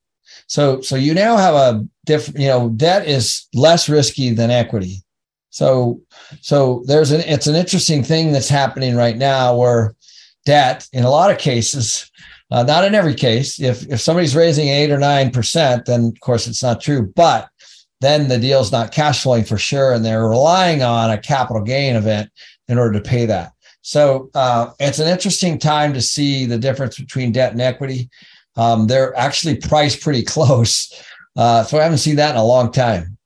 [0.54, 5.02] So so you now have a different, you know, debt is less risky than equity.
[5.50, 6.00] So,
[6.42, 9.96] so there's an it's an interesting thing that's happening right now where
[10.46, 12.12] debt, in a lot of cases,
[12.52, 16.20] uh, not in every case, if if somebody's raising eight or nine percent, then of
[16.20, 17.12] course it's not true.
[17.16, 17.50] But
[18.02, 21.96] then the deal's not cash flowing for sure, and they're relying on a capital gain
[21.96, 22.30] event
[22.68, 23.54] in order to pay that.
[23.82, 28.12] So uh, it's an interesting time to see the difference between debt and equity.
[28.56, 30.92] Um, they're actually priced pretty close.
[31.36, 33.18] Uh, so I haven't seen that in a long time.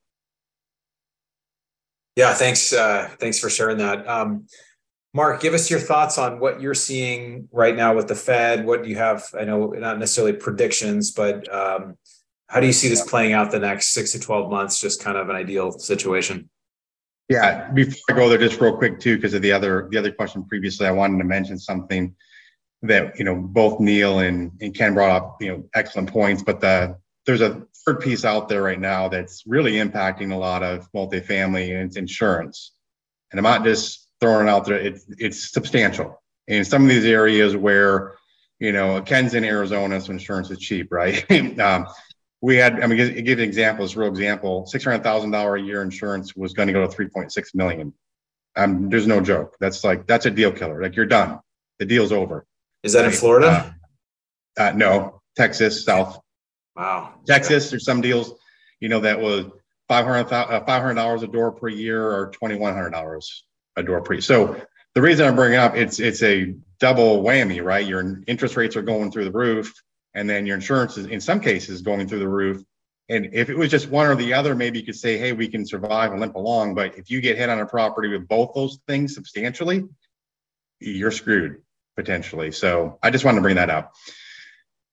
[2.15, 2.71] Yeah, thanks.
[2.71, 4.07] Uh, thanks for sharing that.
[4.07, 4.47] Um,
[5.13, 8.65] Mark, give us your thoughts on what you're seeing right now with the Fed.
[8.65, 9.25] What do you have?
[9.37, 11.97] I know not necessarily predictions, but um,
[12.47, 14.79] how do you see this playing out the next six to 12 months?
[14.79, 16.49] Just kind of an ideal situation.
[17.29, 20.11] Yeah, before I go there, just real quick too, because of the other the other
[20.11, 22.15] question previously, I wanted to mention something
[22.87, 25.41] that you know both Neal and, and Ken brought up.
[25.41, 29.43] You know, excellent points, but the there's a third piece out there right now that's
[29.45, 32.71] really impacting a lot of multifamily and it's insurance.
[33.31, 37.05] And I'm not just throwing it out there; it's it's substantial in some of these
[37.05, 38.15] areas where
[38.59, 41.29] you know Ken's in Arizona, so insurance is cheap, right?
[41.59, 41.87] um,
[42.41, 46.35] we had, I mean, give, give an example, this real example, $600,000 a year insurance
[46.35, 47.93] was going to go to 3.6 million.
[48.55, 49.55] Um, there's no joke.
[49.59, 50.81] That's like, that's a deal killer.
[50.81, 51.39] Like you're done.
[51.79, 52.45] The deal's over.
[52.87, 53.75] Is that in Florida?
[54.57, 56.21] Uh, uh, no, Texas, South.
[56.77, 57.15] Wow.
[57.27, 58.33] Texas, there's some deals,
[58.79, 59.47] you know, that was
[59.89, 63.41] 500, uh, $500 a door per year or $2,100
[63.75, 64.21] a door per year.
[64.21, 64.61] So
[64.95, 67.85] the reason I'm bringing up, it's, it's a double whammy, right?
[67.85, 69.73] Your interest rates are going through the roof
[70.13, 72.63] and then your insurance is in some cases going through the roof.
[73.09, 75.49] And if it was just one or the other, maybe you could say, hey, we
[75.49, 76.75] can survive and limp along.
[76.75, 79.83] But if you get hit on a property with both those things substantially,
[80.79, 81.61] you're screwed
[81.97, 82.51] potentially.
[82.51, 83.93] So I just wanted to bring that up.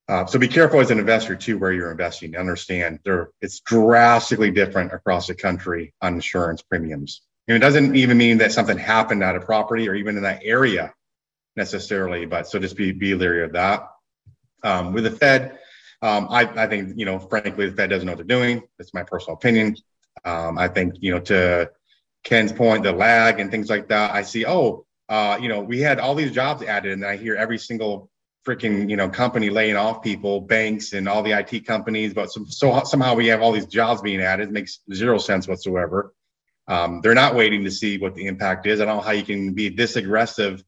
[0.08, 2.36] Uh, so be careful as an investor too, where you're investing.
[2.36, 7.22] Understand there it's drastically different across the country on insurance premiums.
[7.46, 10.40] And it doesn't even mean that something happened at a property or even in that
[10.42, 10.92] area
[11.56, 12.26] necessarily.
[12.26, 13.88] But so just be be leery of that.
[14.62, 15.58] Um, with the Fed,
[16.02, 18.62] um, I, I, think, you know, frankly, the Fed doesn't know what they're doing.
[18.78, 19.76] That's my personal opinion.
[20.24, 21.70] Um, I think, you know, to
[22.24, 25.80] Ken's point, the lag and things like that, I see, oh, uh, you know, we
[25.80, 28.10] had all these jobs added, and I hear every single
[28.46, 32.44] freaking, you know, company laying off people, banks and all the IT companies, but so,
[32.48, 34.48] so somehow we have all these jobs being added.
[34.48, 36.12] It makes zero sense whatsoever.
[36.66, 38.80] Um, they're not waiting to see what the impact is.
[38.80, 40.62] I don't know how you can be this aggressive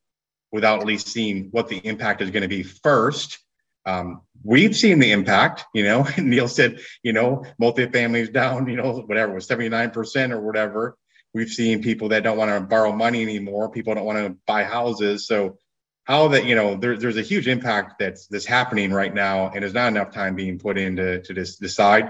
[0.53, 3.39] without at least seeing what the impact is going to be first
[3.87, 8.99] um, we've seen the impact, you know, Neal said, you know, multifamily down, you know,
[9.07, 10.99] whatever was 79% or whatever.
[11.37, 13.71] We've seen people that don't want to borrow money anymore.
[13.71, 15.27] People don't want to buy houses.
[15.27, 15.59] So
[16.05, 19.51] how that, you know, there, there's a huge impact that's, that's happening right now.
[19.51, 22.09] And there's not enough time being put into to decide.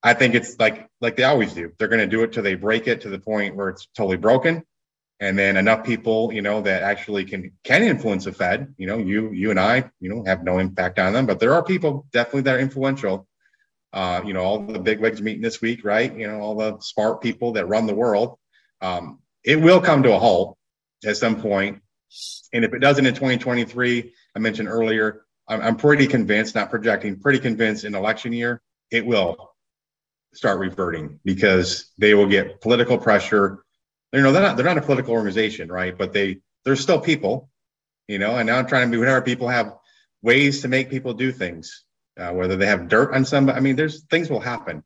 [0.00, 1.72] I think it's like, like they always do.
[1.76, 4.16] They're going to do it till they break it to the point where it's totally
[4.16, 4.64] broken
[5.22, 8.98] and then enough people you know that actually can can influence the fed you know
[8.98, 12.06] you you and i you know have no impact on them but there are people
[12.12, 13.26] definitely that are influential
[13.92, 16.78] uh, you know all the big wigs meeting this week right you know all the
[16.80, 18.36] smart people that run the world
[18.82, 20.58] um, it will come to a halt
[21.04, 21.80] at some point.
[22.52, 27.18] And if it doesn't in 2023 i mentioned earlier i'm, I'm pretty convinced not projecting
[27.18, 29.54] pretty convinced in election year it will
[30.34, 33.64] start reverting because they will get political pressure.
[34.12, 35.96] You know they're not they're not a political organization right?
[35.96, 37.50] But they they're still people
[38.08, 39.74] you know and now i'm trying to be whatever people have
[40.22, 41.84] ways to make people do things
[42.18, 43.56] uh, whether they have dirt on somebody.
[43.56, 44.82] i mean there's things will happen.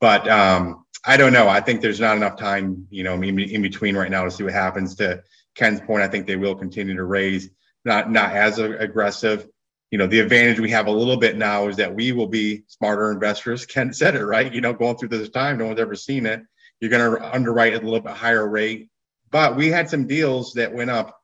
[0.00, 3.96] But um i don't know i think there's not enough time you know in, between
[3.96, 5.22] right now to see what happens to
[5.54, 7.50] ken's point i think they will continue to raise
[7.84, 9.48] not not as aggressive
[9.90, 12.64] you know the advantage we have a little bit now is that we will be
[12.68, 15.94] smarter investors ken said it right you know going through this time no one's ever
[15.94, 16.42] seen it
[16.80, 18.90] you're going to underwrite at a little bit higher rate.
[19.30, 21.18] But we had some deals that went up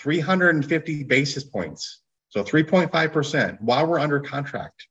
[0.00, 2.00] 350 basis points.
[2.30, 4.88] So 3.5% while we're under contract.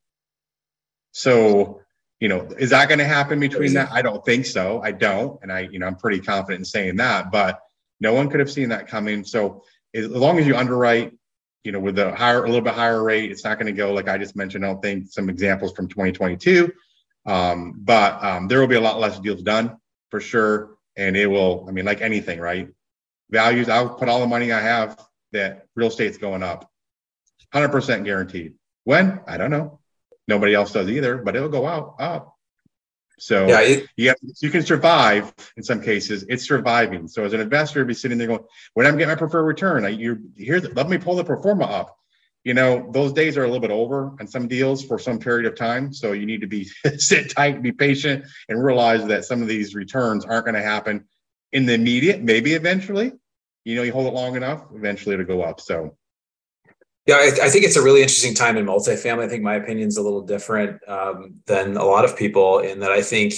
[1.12, 1.82] So,
[2.24, 3.92] you know, is that going to happen between that?
[3.92, 4.82] I don't think so.
[4.82, 5.38] I don't.
[5.42, 7.60] And I, you know, I'm pretty confident in saying that, but
[8.00, 9.26] no one could have seen that coming.
[9.26, 11.12] So as long as you underwrite,
[11.66, 13.92] you know, with a higher, a little bit higher rate, it's not going to go
[13.92, 14.64] like I just mentioned.
[14.64, 16.72] I don't think some examples from 2022.
[17.26, 19.76] Um, but um, there will be a lot less deals done
[20.10, 20.78] for sure.
[20.96, 22.70] And it will, I mean, like anything, right?
[23.32, 24.98] Values, I'll put all the money I have
[25.34, 26.72] that real estate's going up.
[27.54, 28.54] 100% guaranteed.
[28.86, 29.20] When?
[29.28, 29.82] I don't know.
[30.28, 32.36] Nobody else does either, but it'll go out up.
[33.20, 36.26] So yeah, it, you, have, you can survive in some cases.
[36.28, 37.08] It's surviving.
[37.08, 39.90] So as an investor, be sitting there going, when I'm getting my preferred return, I,
[39.90, 41.98] you here, let me pull the pro forma up
[42.44, 45.46] you know, those days are a little bit over on some deals for some period
[45.46, 45.94] of time.
[45.94, 46.66] So you need to be
[46.98, 51.06] sit tight, be patient, and realize that some of these returns aren't going to happen
[51.52, 52.22] in the immediate.
[52.22, 53.14] Maybe eventually,
[53.64, 55.62] you know, you hold it long enough, eventually it'll go up.
[55.62, 55.98] So.
[57.06, 59.26] Yeah, I, I think it's a really interesting time in multifamily.
[59.26, 62.80] I think my opinion is a little different um, than a lot of people in
[62.80, 63.34] that I think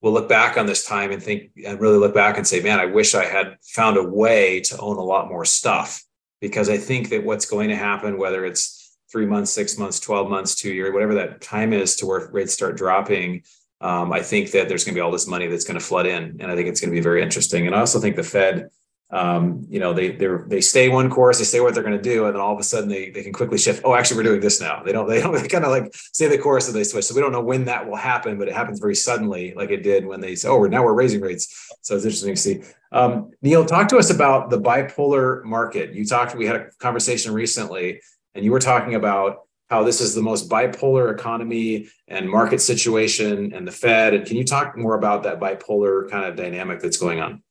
[0.00, 2.80] we'll look back on this time and think and really look back and say, man,
[2.80, 6.02] I wish I had found a way to own a lot more stuff.
[6.40, 10.30] Because I think that what's going to happen, whether it's three months, six months, 12
[10.30, 13.42] months, two years, whatever that time is to where rates start dropping,
[13.82, 16.06] um, I think that there's going to be all this money that's going to flood
[16.06, 16.38] in.
[16.40, 17.66] And I think it's going to be very interesting.
[17.66, 18.70] And I also think the Fed
[19.12, 22.02] um, you know, they they they stay one course, they say what they're going to
[22.02, 23.82] do, and then all of a sudden they they can quickly shift.
[23.84, 24.82] Oh, actually, we're doing this now.
[24.84, 27.06] They don't they don't kind of like stay the course and they switch.
[27.06, 29.82] So we don't know when that will happen, but it happens very suddenly, like it
[29.82, 32.62] did when they say, "Oh, we're now we're raising rates." So it's interesting to see.
[32.92, 35.92] Um, Neal, talk to us about the bipolar market.
[35.92, 36.36] You talked.
[36.36, 38.00] We had a conversation recently,
[38.36, 39.38] and you were talking about
[39.70, 44.14] how this is the most bipolar economy and market situation and the Fed.
[44.14, 47.42] And can you talk more about that bipolar kind of dynamic that's going on?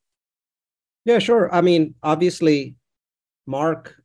[1.04, 1.52] Yeah, sure.
[1.52, 2.76] I mean, obviously,
[3.46, 3.96] Mark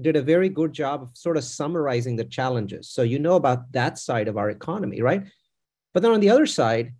[0.00, 2.90] did a very good job of sort of summarizing the challenges.
[2.90, 5.24] So you know about that side of our economy, right?
[5.92, 6.94] But then on the other side,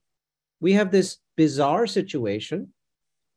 [0.60, 2.72] we have this bizarre situation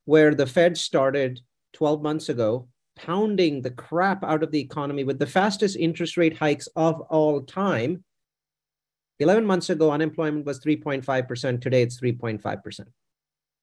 [0.06, 1.42] where the Fed started
[1.74, 6.38] 12 months ago pounding the crap out of the economy with the fastest interest rate
[6.38, 8.04] hikes of all time.
[9.20, 11.62] 11 months ago, unemployment was 3.5%.
[11.62, 12.86] Today, it's 3.5%.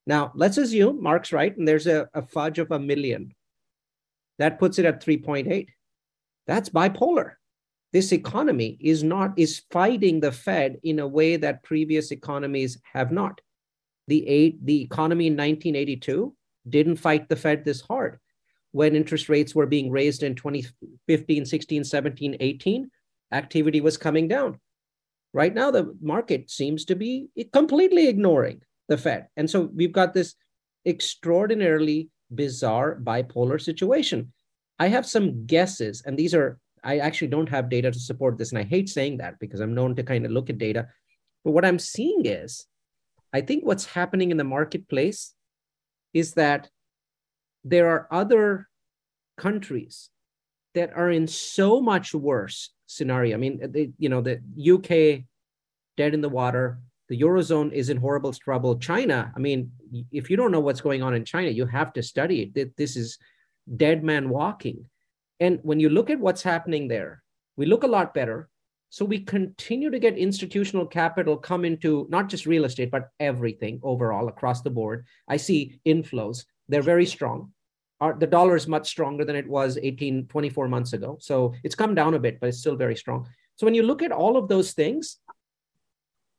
[0.06, 3.34] Now, let's assume Mark's right, and there's a, a fudge of a million.
[4.38, 5.68] That puts it at 3.8.
[6.46, 7.34] That's bipolar.
[7.92, 13.12] This economy is not is fighting the Fed in a way that previous economies have
[13.12, 13.40] not.
[14.08, 16.34] The eight, the economy in 1982
[16.68, 18.18] didn't fight the Fed this hard.
[18.72, 22.90] When interest rates were being raised in 2015, 16, 17, 18,
[23.30, 24.58] activity was coming down.
[25.34, 28.62] Right now, the market seems to be completely ignoring
[28.92, 29.28] the Fed.
[29.38, 30.34] And so we've got this
[30.86, 34.32] extraordinarily bizarre bipolar situation.
[34.78, 38.50] I have some guesses, and these are, I actually don't have data to support this.
[38.50, 40.88] And I hate saying that because I'm known to kind of look at data.
[41.44, 42.66] But what I'm seeing is,
[43.32, 45.32] I think what's happening in the marketplace
[46.12, 46.68] is that
[47.64, 48.68] there are other
[49.38, 50.10] countries
[50.74, 53.36] that are in so much worse scenario.
[53.36, 54.42] I mean, they, you know, the
[54.74, 55.24] UK
[55.96, 58.78] dead in the water, the eurozone is in horrible trouble.
[58.78, 59.70] China i mean
[60.10, 62.76] if you don't know what's going on in china you have to study it.
[62.76, 63.18] This is
[63.76, 64.86] dead man walking.
[65.40, 67.22] And when you look at what's happening there
[67.56, 68.48] we look a lot better.
[68.90, 73.80] So we continue to get institutional capital come into not just real estate but everything
[73.82, 75.06] overall across the board.
[75.28, 76.44] I see inflows.
[76.68, 77.52] They're very strong.
[78.00, 81.16] Our, the dollar is much stronger than it was 18 24 months ago.
[81.20, 83.28] So it's come down a bit but it's still very strong.
[83.56, 85.18] So when you look at all of those things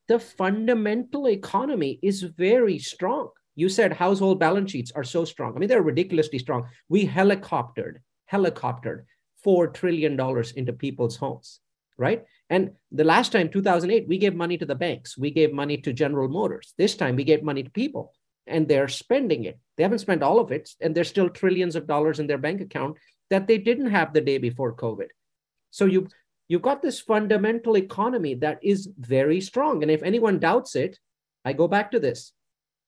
[0.07, 3.29] the fundamental economy is very strong.
[3.55, 5.55] You said household balance sheets are so strong.
[5.55, 6.67] I mean, they're ridiculously strong.
[6.89, 7.97] We helicoptered,
[8.31, 9.03] helicoptered
[9.45, 10.19] $4 trillion
[10.55, 11.59] into people's homes,
[11.97, 12.23] right?
[12.49, 15.17] And the last time, 2008, we gave money to the banks.
[15.17, 16.73] We gave money to General Motors.
[16.77, 18.13] This time, we gave money to people
[18.47, 19.59] and they're spending it.
[19.77, 22.61] They haven't spent all of it, and there's still trillions of dollars in their bank
[22.61, 22.97] account
[23.29, 25.07] that they didn't have the day before COVID.
[25.71, 26.07] So you
[26.53, 29.81] you've got this fundamental economy that is very strong.
[29.81, 30.99] And if anyone doubts it,
[31.43, 32.31] I go back to this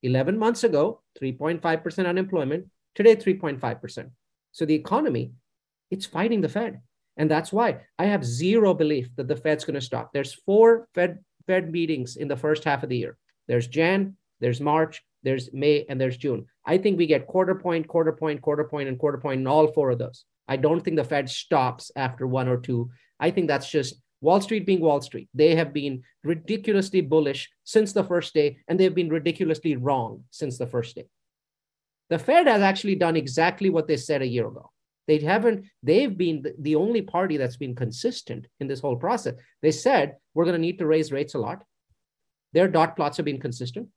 [0.04, 4.10] 11 months ago, 3.5% unemployment, today, 3.5%.
[4.52, 5.32] So the economy,
[5.90, 6.80] it's fighting the Fed.
[7.16, 10.12] And that's why I have zero belief that the Fed's going to stop.
[10.12, 13.18] There's four Fed, Fed meetings in the first half of the year.
[13.48, 16.46] There's Jan, there's March, there's May, and there's June.
[16.64, 19.66] I think we get quarter point, quarter point, quarter point, and quarter point in all
[19.72, 20.24] four of those.
[20.46, 24.40] I don't think the Fed stops after one or two I think that's just Wall
[24.40, 25.28] Street being Wall Street.
[25.34, 30.58] They have been ridiculously bullish since the first day, and they've been ridiculously wrong since
[30.58, 31.06] the first day.
[32.08, 34.70] The Fed has actually done exactly what they said a year ago.
[35.06, 39.34] They haven't, they've been the only party that's been consistent in this whole process.
[39.62, 41.62] They said, we're going to need to raise rates a lot.
[42.52, 43.88] Their dot plots have been consistent.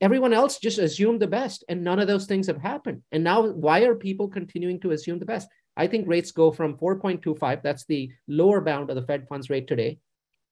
[0.00, 3.02] Everyone else just assumed the best, and none of those things have happened.
[3.12, 5.48] And now, why are people continuing to assume the best?
[5.76, 9.66] I think rates go from 4.25, that's the lower bound of the Fed funds rate
[9.66, 9.98] today,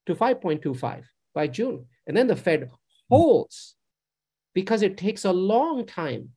[0.07, 1.05] to 5.25
[1.35, 1.87] by June.
[2.07, 2.71] And then the Fed
[3.11, 3.77] holds
[4.55, 6.31] because it takes a long time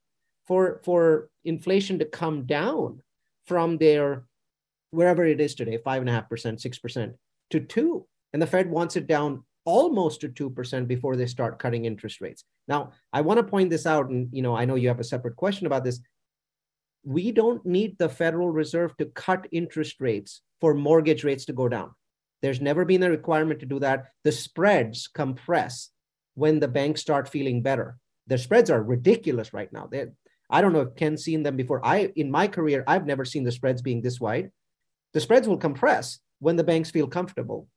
[0.47, 3.01] for, for inflation to come down
[3.45, 4.25] from their
[4.91, 7.13] wherever it is today, five and a half percent, six percent
[7.49, 8.05] to two.
[8.33, 12.43] And the Fed wants it down almost to 2% before they start cutting interest rates.
[12.67, 15.03] Now, I want to point this out, and you know, I know you have a
[15.03, 15.99] separate question about this
[17.03, 21.67] we don't need the Federal Reserve to cut interest rates for mortgage rates to go
[21.67, 21.91] down.
[22.41, 24.05] There's never been a requirement to do that.
[24.23, 25.89] The spreads compress
[26.35, 27.97] when the banks start feeling better.
[28.27, 29.87] The spreads are ridiculous right now.
[29.91, 30.13] They're,
[30.49, 31.85] I don't know if Ken's seen them before.
[31.85, 34.51] I, in my career, I've never seen the spreads being this wide.
[35.13, 37.67] The spreads will compress when the banks feel comfortable.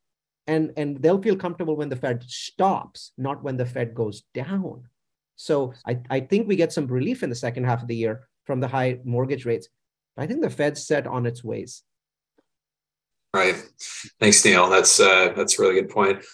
[0.47, 4.89] and and they'll feel comfortable when the Fed stops, not when the Fed goes down.
[5.37, 8.29] So I, I think we get some relief in the second half of the year
[8.45, 9.69] from the high mortgage rates.
[10.17, 11.83] I think the Fed's set on its ways.
[13.35, 13.57] Right.
[14.21, 14.69] Thanks, Neal.
[14.69, 16.25] That's uh, that's a really good point.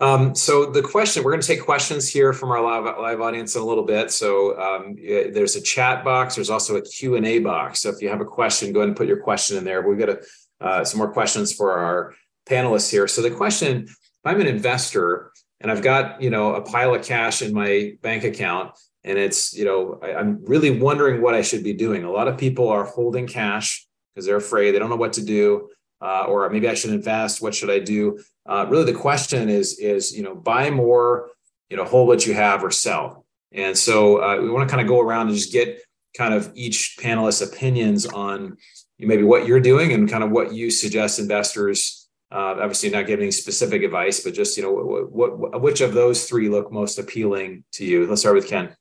[0.00, 3.54] Um, so the question, we're going to take questions here from our live, live audience
[3.54, 4.10] in a little bit.
[4.10, 6.34] So um, there's a chat box.
[6.34, 7.80] There's also a Q&A box.
[7.80, 9.86] So if you have a question, go ahead and put your question in there.
[9.86, 10.20] We've got a,
[10.62, 12.14] uh, some more questions for our
[12.46, 13.06] panelists here.
[13.08, 17.04] So the question, if I'm an investor and I've got, you know, a pile of
[17.04, 18.72] cash in my bank account
[19.04, 22.04] and it's, you know, I, I'm really wondering what I should be doing.
[22.04, 24.72] A lot of people are holding cash because they're afraid.
[24.72, 25.70] They don't know what to do.
[26.02, 27.42] Uh, or maybe I should invest.
[27.42, 28.18] What should I do?
[28.46, 31.28] Uh, really, the question is, is you know, buy more,
[31.68, 33.26] you know, hold what you have or sell.
[33.52, 35.82] And so uh, we want to kind of go around and just get
[36.16, 38.56] kind of each panelist's opinions on
[38.98, 42.00] maybe what you're doing and kind of what you suggest investors
[42.32, 46.28] uh, obviously, not giving specific advice, but just you know, what, what, which of those
[46.28, 48.06] three look most appealing to you?
[48.06, 48.76] Let's start with Ken.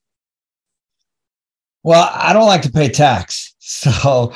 [1.83, 4.33] Well, I don't like to pay tax, so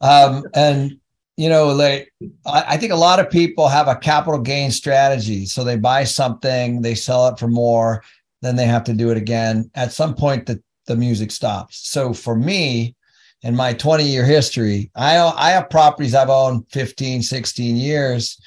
[0.00, 0.98] um, and
[1.36, 2.12] you know, like
[2.46, 5.46] I, I think a lot of people have a capital gain strategy.
[5.46, 8.02] So they buy something, they sell it for more,
[8.42, 9.70] then they have to do it again.
[9.74, 11.88] At some point, the the music stops.
[11.88, 12.96] So for me,
[13.42, 18.40] in my 20 year history, I, I have properties I've owned 15, 16 years.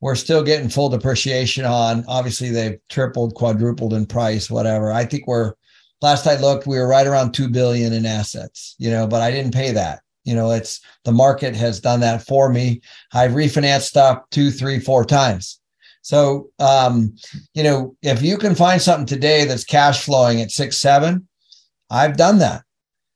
[0.00, 2.04] We're still getting full depreciation on.
[2.08, 4.92] Obviously, they've tripled, quadrupled in price, whatever.
[4.92, 5.54] I think we're
[6.02, 9.30] last I looked, we were right around two billion in assets, you know, but I
[9.30, 10.00] didn't pay that.
[10.24, 12.80] You know, it's the market has done that for me.
[13.12, 15.60] I've refinanced stuff two, three, four times.
[16.02, 17.14] So, um,
[17.54, 21.28] you know, if you can find something today that's cash flowing at six, seven,
[21.90, 22.62] I've done that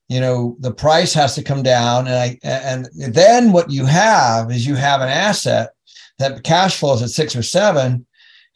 [0.09, 4.51] you know the price has to come down and i and then what you have
[4.51, 5.71] is you have an asset
[6.19, 8.06] that cash flows at six or seven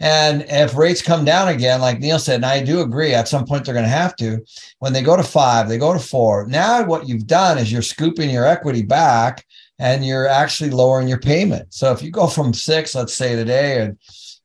[0.01, 3.44] and if rates come down again like neal said and i do agree at some
[3.44, 4.38] point they're going to have to
[4.78, 7.82] when they go to five they go to four now what you've done is you're
[7.82, 9.44] scooping your equity back
[9.78, 13.82] and you're actually lowering your payment so if you go from six let's say today
[13.82, 13.98] and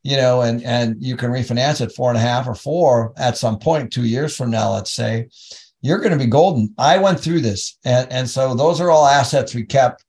[0.03, 3.37] you know and and you can refinance at four and a half or four at
[3.37, 5.27] some point two years from now let's say
[5.85, 6.73] you're going to be golden.
[6.79, 7.77] I went through this.
[7.85, 10.03] And, and so those are all assets we kept.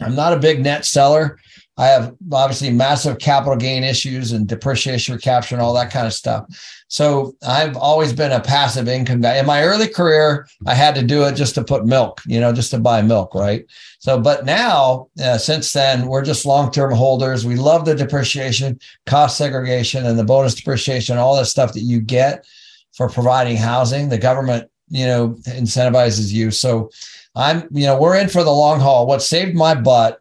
[0.00, 1.38] I'm not a big net seller.
[1.78, 6.12] I have obviously massive capital gain issues and depreciation recapture and all that kind of
[6.12, 6.44] stuff.
[6.88, 9.38] So I've always been a passive income guy.
[9.38, 12.52] In my early career, I had to do it just to put milk, you know,
[12.52, 13.64] just to buy milk, right?
[14.00, 17.46] So, but now, uh, since then, we're just long term holders.
[17.46, 22.00] We love the depreciation, cost segregation, and the bonus depreciation, all that stuff that you
[22.00, 22.44] get
[22.92, 24.10] for providing housing.
[24.10, 26.50] The government you know, incentivizes you.
[26.50, 26.90] So
[27.34, 29.06] I'm, you know, we're in for the long haul.
[29.06, 30.20] What saved my butt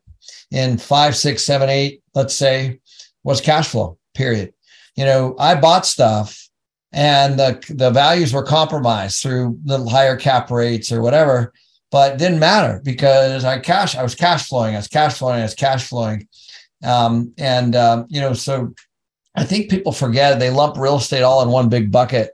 [0.51, 2.79] in five, six, seven, eight, let's say,
[3.23, 4.53] was cash flow, period.
[4.95, 6.49] You know, I bought stuff
[6.91, 11.53] and the, the values were compromised through the higher cap rates or whatever,
[11.89, 15.43] but didn't matter because I cash, I was cash flowing, I was cash flowing, I
[15.43, 16.27] was cash flowing.
[16.83, 18.73] Um, and, um, you know, so
[19.35, 22.31] I think people forget they lump real estate all in one big bucket.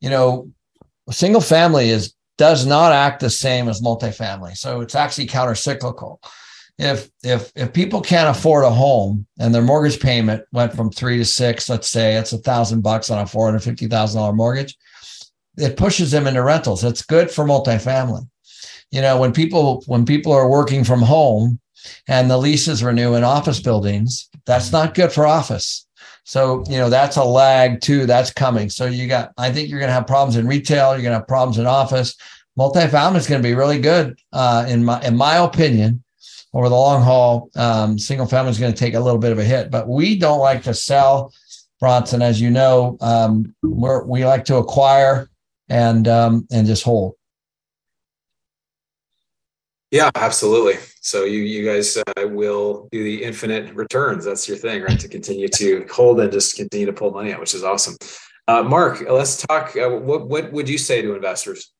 [0.00, 0.50] You know,
[1.10, 4.56] single family is does not act the same as multifamily.
[4.56, 6.20] So it's actually counter cyclical.
[6.78, 11.18] If if if people can't afford a home and their mortgage payment went from three
[11.18, 14.32] to six, let's say it's a thousand bucks on a four hundred fifty thousand dollar
[14.32, 14.76] mortgage,
[15.56, 16.82] it pushes them into rentals.
[16.82, 18.26] It's good for multifamily.
[18.90, 21.60] You know, when people when people are working from home
[22.08, 25.86] and the leases renew in office buildings, that's not good for office.
[26.24, 28.06] So, you know, that's a lag too.
[28.06, 28.70] That's coming.
[28.70, 30.92] So you got, I think you're going to have problems in retail.
[30.92, 32.14] You're going to have problems in office.
[32.56, 36.01] Multifamily is going to be really good, uh, in my, in my opinion,
[36.54, 37.50] over the long haul.
[37.56, 40.18] Um, single family is going to take a little bit of a hit, but we
[40.18, 41.32] don't like to sell
[41.80, 45.28] Bronson, as you know, um, we like to acquire
[45.68, 47.14] and, um, and just hold.
[49.90, 50.78] Yeah, absolutely.
[51.02, 54.24] So you you guys uh, will do the infinite returns.
[54.24, 54.98] That's your thing, right?
[54.98, 57.96] To continue to hold and just continue to pull money out, which is awesome.
[58.48, 59.76] Uh, Mark, let's talk.
[59.76, 61.71] Uh, what what would you say to investors?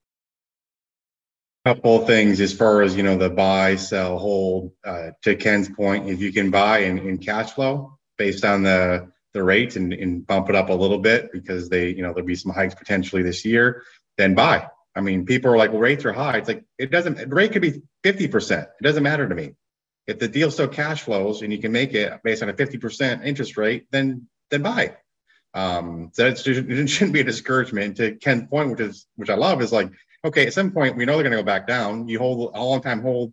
[1.64, 4.72] Couple of things as far as you know the buy, sell, hold.
[4.84, 9.10] Uh, to Ken's point, if you can buy in, in cash flow based on the
[9.32, 12.26] the rates and, and bump it up a little bit because they you know there'll
[12.26, 13.84] be some hikes potentially this year,
[14.18, 16.38] then buy I mean, people are like, well, rates are high.
[16.38, 18.62] It's like, it doesn't, rate could be 50%.
[18.62, 19.54] It doesn't matter to me.
[20.06, 23.24] If the deal still cash flows and you can make it based on a 50%
[23.24, 24.96] interest rate, then, then buy.
[25.54, 29.62] Um, so it shouldn't be a discouragement to Ken's point, which is, which I love
[29.62, 29.90] is like,
[30.24, 32.08] okay, at some point, we know they're going to go back down.
[32.08, 33.32] You hold a long time hold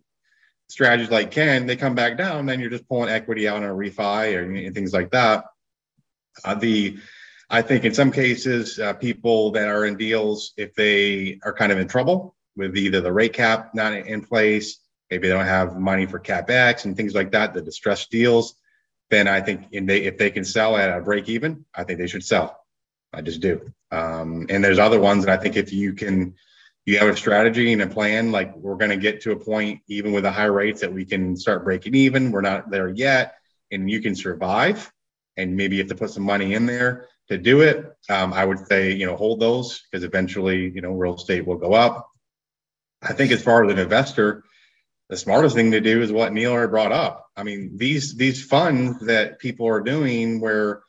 [0.68, 3.74] strategies like Ken, they come back down, then you're just pulling equity out on a
[3.74, 5.44] refi or things like that.
[6.44, 6.98] Uh, the
[7.52, 11.72] I think in some cases, uh, people that are in deals, if they are kind
[11.72, 14.78] of in trouble with either the rate cap not in place,
[15.10, 18.54] maybe they don't have money for capex and things like that, the distressed deals,
[19.10, 22.06] then I think they, if they can sell at a break even, I think they
[22.06, 22.56] should sell.
[23.12, 23.72] I just do.
[23.90, 26.36] Um, and there's other ones that I think if you can,
[26.86, 29.80] you have a strategy and a plan, like we're going to get to a point,
[29.88, 32.32] even with the high rates, that we can start breaking even.
[32.32, 33.34] We're not there yet,
[33.70, 34.90] and you can survive.
[35.36, 37.86] And maybe you have to put some money in there to do it.
[38.08, 41.56] Um, I would say, you know, hold those because eventually, you know, real estate will
[41.56, 42.10] go up.
[43.02, 44.44] I think as far as an investor,
[45.08, 47.28] the smartest thing to do is what Neal had brought up.
[47.36, 50.82] I mean, these these funds that people are doing where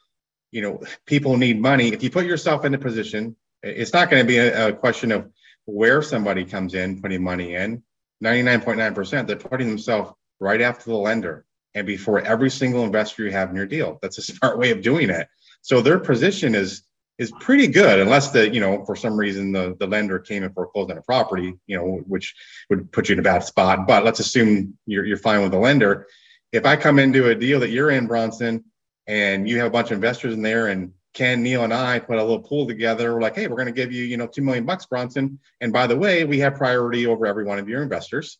[0.51, 1.89] you know people need money.
[1.89, 5.11] If you put yourself in a position, it's not going to be a, a question
[5.11, 5.31] of
[5.65, 7.83] where somebody comes in putting money in.
[8.23, 13.49] 99.9%, they're putting themselves right after the lender and before every single investor you have
[13.49, 13.97] in your deal.
[14.01, 15.27] That's a smart way of doing it.
[15.61, 16.83] So their position is
[17.17, 20.53] is pretty good unless the you know for some reason the the lender came and
[20.55, 22.33] foreclosed on a property you know which
[22.69, 25.57] would put you in a bad spot but let's assume you're, you're fine with the
[25.57, 26.07] lender
[26.51, 28.63] if i come into a deal that you're in bronson
[29.05, 32.17] and you have a bunch of investors in there and ken neal and i put
[32.17, 34.41] a little pool together we're like hey we're going to give you you know two
[34.41, 37.83] million bucks bronson and by the way we have priority over every one of your
[37.83, 38.37] investors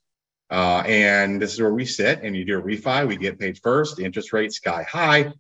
[0.50, 3.58] uh, and this is where we sit and you do a refi we get paid
[3.60, 5.32] first the interest rate sky high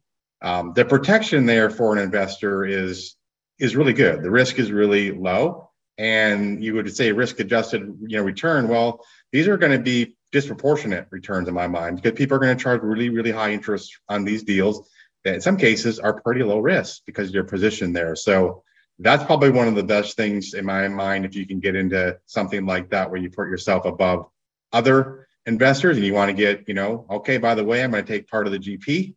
[0.41, 3.15] um, the protection there for an investor is
[3.59, 4.23] is really good.
[4.23, 8.67] The risk is really low, and you would say risk adjusted, you know, return.
[8.67, 12.57] Well, these are going to be disproportionate returns in my mind because people are going
[12.57, 14.89] to charge really really high interest on these deals
[15.25, 18.15] in some cases are pretty low risk because you're positioned there.
[18.15, 18.63] So
[18.99, 22.17] that's probably one of the best things in my mind if you can get into
[22.25, 24.27] something like that where you put yourself above
[24.71, 28.05] other investors and you want to get, you know, okay, by the way, I'm going
[28.05, 29.15] to take part of the GP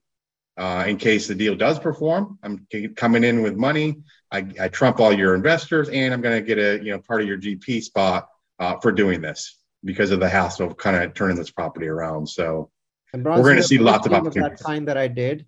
[0.56, 2.38] uh, in case the deal does perform.
[2.42, 4.02] I'm coming in with money.
[4.30, 7.22] I, I trump all your investors, and I'm going to get a you know part
[7.22, 8.28] of your GP spot
[8.58, 12.28] uh, for doing this because of the hassle of kind of turning this property around.
[12.28, 12.70] So
[13.12, 14.58] we're going to see lots of opportunities.
[14.58, 15.46] That time that I did,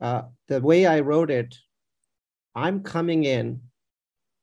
[0.00, 1.56] uh, the way I wrote it,
[2.54, 3.60] I'm coming in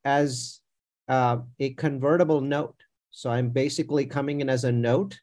[0.05, 0.61] as
[1.07, 2.75] uh, a convertible note.
[3.11, 5.19] So I'm basically coming in as a note,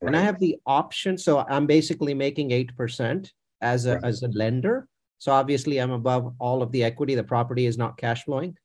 [0.00, 0.08] right.
[0.08, 1.16] and I have the option.
[1.16, 4.04] So I'm basically making eight percent as a, right.
[4.04, 4.86] as a lender.
[5.18, 7.14] So obviously I'm above all of the equity.
[7.14, 8.56] The property is not cash flowing.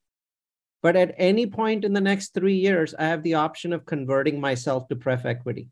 [0.83, 4.39] But at any point in the next three years, I have the option of converting
[4.39, 5.69] myself to pref equity.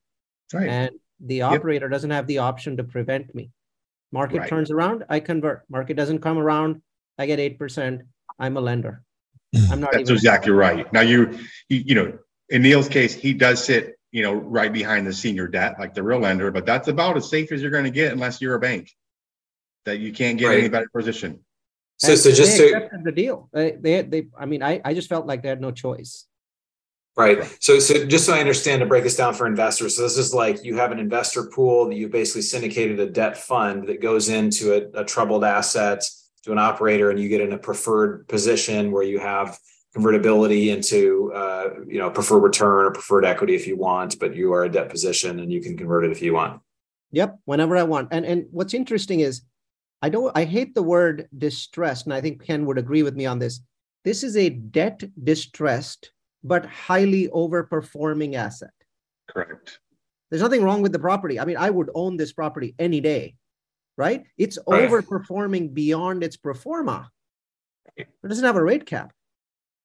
[0.53, 0.69] Right.
[0.69, 1.91] And the operator yep.
[1.91, 3.51] doesn't have the option to prevent me.
[4.11, 4.49] Market right.
[4.49, 5.63] turns around, I convert.
[5.69, 6.81] Market doesn't come around,
[7.17, 8.01] I get 8%.
[8.39, 9.03] I'm a lender.
[9.55, 9.71] Hmm.
[9.71, 10.91] I'm not That's exactly right.
[10.91, 11.39] Now you,
[11.69, 12.17] you, you know,
[12.49, 16.03] in Neal's case, he does sit, you know, right behind the senior debt, like the
[16.03, 18.59] real lender, but that's about as safe as you're going to get unless you're a
[18.59, 18.91] bank
[19.85, 20.59] that you can't get right.
[20.59, 21.39] any better position.
[21.97, 23.49] So, and so just they to the deal.
[23.53, 26.25] They, they, they, I mean, I, I just felt like they had no choice.
[27.17, 27.57] Right.
[27.61, 29.95] So, so just so I understand to break this down for investors.
[29.95, 33.37] So this is like you have an investor pool that you basically syndicated a debt
[33.37, 36.03] fund that goes into a, a troubled asset
[36.43, 39.57] to an operator, and you get in a preferred position where you have
[39.93, 44.53] convertibility into uh, you know preferred return or preferred equity if you want, but you
[44.53, 46.61] are a debt position and you can convert it if you want.
[47.11, 48.09] Yep, whenever I want.
[48.11, 49.41] And and what's interesting is
[50.01, 53.25] I don't I hate the word distressed, and I think Ken would agree with me
[53.25, 53.61] on this.
[54.03, 56.11] This is a debt distressed
[56.45, 58.69] but highly overperforming asset.
[59.27, 59.79] Correct.
[60.29, 61.39] There's nothing wrong with the property.
[61.39, 63.35] I mean, I would own this property any day,
[63.97, 64.23] right?
[64.37, 64.89] It's right.
[64.89, 67.09] overperforming beyond its pro forma.
[67.97, 69.11] It doesn't have a rate cap.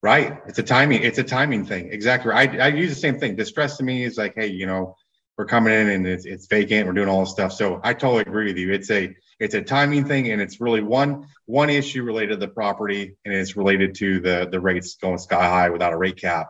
[0.02, 0.38] Right.
[0.46, 1.02] It's a timing.
[1.02, 1.92] It's a timing thing.
[1.92, 2.32] Exactly.
[2.32, 3.36] I, I use the same thing.
[3.36, 4.96] Distress to me is like, hey, you know,
[5.38, 6.86] we're coming in and it's, it's vacant.
[6.86, 7.52] We're doing all this stuff.
[7.52, 8.72] So I totally agree with you.
[8.72, 12.48] It's a it's a timing thing, and it's really one one issue related to the
[12.48, 16.48] property, and it's related to the the rates going sky high without a rate cap.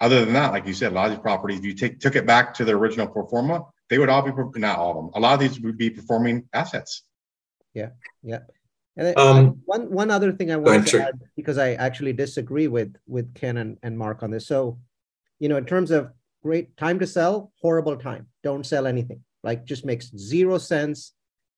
[0.00, 2.16] Other than that, like you said, a lot of these properties, if you take took
[2.16, 5.10] it back to the original pro forma, they would all be not all of them.
[5.14, 7.02] A lot of these would be performing assets.
[7.72, 7.90] Yeah,
[8.22, 8.40] yeah.
[8.96, 12.96] And um, one one other thing I want to add because I actually disagree with
[13.06, 14.46] with Ken and, and Mark on this.
[14.48, 14.78] So,
[15.38, 16.10] you know, in terms of
[16.42, 18.26] great time to sell, horrible time.
[18.42, 19.22] Don't sell anything.
[19.44, 21.12] Like just makes zero sense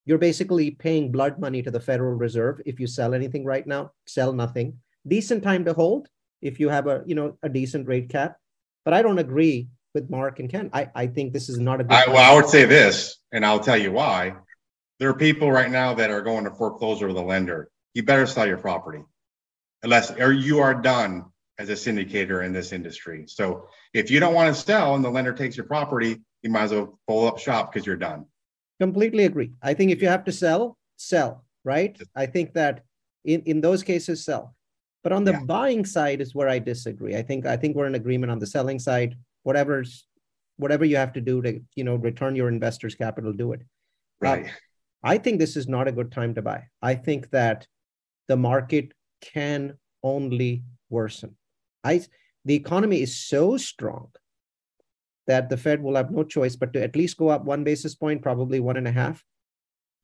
[0.07, 3.92] you're basically paying blood money to the Federal Reserve if you sell anything right now.
[4.07, 4.78] Sell nothing.
[5.07, 6.09] Decent time to hold
[6.42, 8.36] if you have a you know a decent rate cap.
[8.84, 10.70] But I don't agree with Mark and Ken.
[10.72, 11.92] I, I think this is not a good.
[11.92, 14.34] I, well, I would say this, and I'll tell you why.
[14.98, 17.70] There are people right now that are going to foreclosure with a lender.
[17.94, 19.03] You better sell your property,
[19.82, 21.24] unless or you are done
[21.59, 23.24] as a syndicator in this industry.
[23.26, 26.64] So if you don't want to sell and the lender takes your property, you might
[26.64, 28.24] as well pull up shop because you're done.
[28.81, 29.53] Completely agree.
[29.62, 31.45] I think if you have to sell, sell.
[31.64, 32.01] right?
[32.16, 32.85] I think that
[33.26, 34.55] in, in those cases, sell.
[35.03, 35.45] But on the Yeah.
[35.45, 37.14] buying side is where I disagree.
[37.16, 39.14] I think I think we're in agreement on the selling side.
[39.43, 40.07] Whatever's
[40.57, 43.61] whatever you have to do to you know return your investors' capital, do it.
[44.24, 44.47] Uh, right.
[45.03, 46.64] I think this is not a good time to buy.
[46.81, 47.66] I think that
[48.28, 51.37] the market can only worsen.
[51.85, 52.01] I
[52.47, 54.09] the economy is so strong
[55.27, 57.95] that the Fed will have no choice but to at least go up one basis
[57.95, 59.25] point, probably one and a half.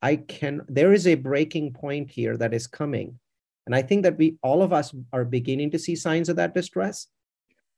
[0.01, 3.19] I can there is a breaking point here that is coming.
[3.65, 6.53] And I think that we all of us are beginning to see signs of that
[6.53, 7.07] distress.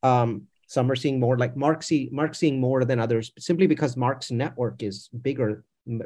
[0.04, 3.98] Um, some are seeing more like Mark see Mark seeing more than others simply because
[3.98, 5.64] Mark's network is bigger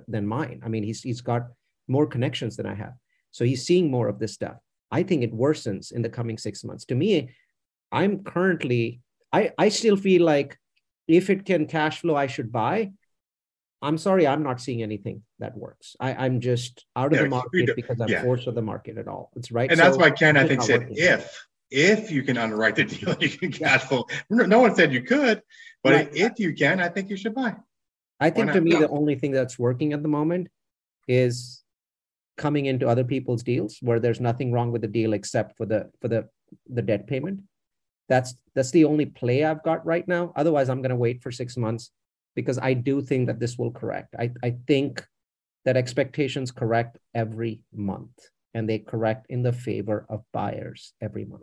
[0.08, 0.62] than mine.
[0.64, 1.48] I mean, he's he's got
[1.88, 2.94] more connections than I have.
[3.32, 4.58] So he's seeing more of this stuff.
[4.92, 6.86] I think it worsens in the coming six months.
[6.86, 7.32] To me,
[7.92, 10.58] I'm currently, I, I still feel like
[11.08, 12.92] if it can cash flow, I should buy.
[13.82, 15.96] I'm sorry, I'm not seeing anything that works.
[16.00, 18.22] I, I'm just out of Yeah, the market because I'm yeah.
[18.22, 19.30] forced of the market at all.
[19.36, 19.70] It's right.
[19.70, 23.30] And that's why Ken, I think, said if if you can underwrite the deal, you
[23.30, 24.06] can cash flow.
[24.30, 25.42] No one said you could,
[25.84, 26.10] but Right.
[26.16, 27.56] if you can, I think you should buy.
[28.20, 30.48] I think to me, the only thing that's working at the moment
[31.10, 31.62] is
[32.38, 35.92] coming into other people's deals where there's nothing wrong with the deal except for the
[36.00, 36.30] for the
[36.70, 37.42] the debt payment.
[38.14, 40.34] That's that's the only play I've got right now.
[40.36, 41.90] Otherwise, I'm going to wait for six months
[42.36, 44.14] because I do think that this will correct.
[44.20, 45.04] I, I think
[45.66, 48.12] that expectations correct every month
[48.54, 51.42] and they correct in the favor of buyers every month.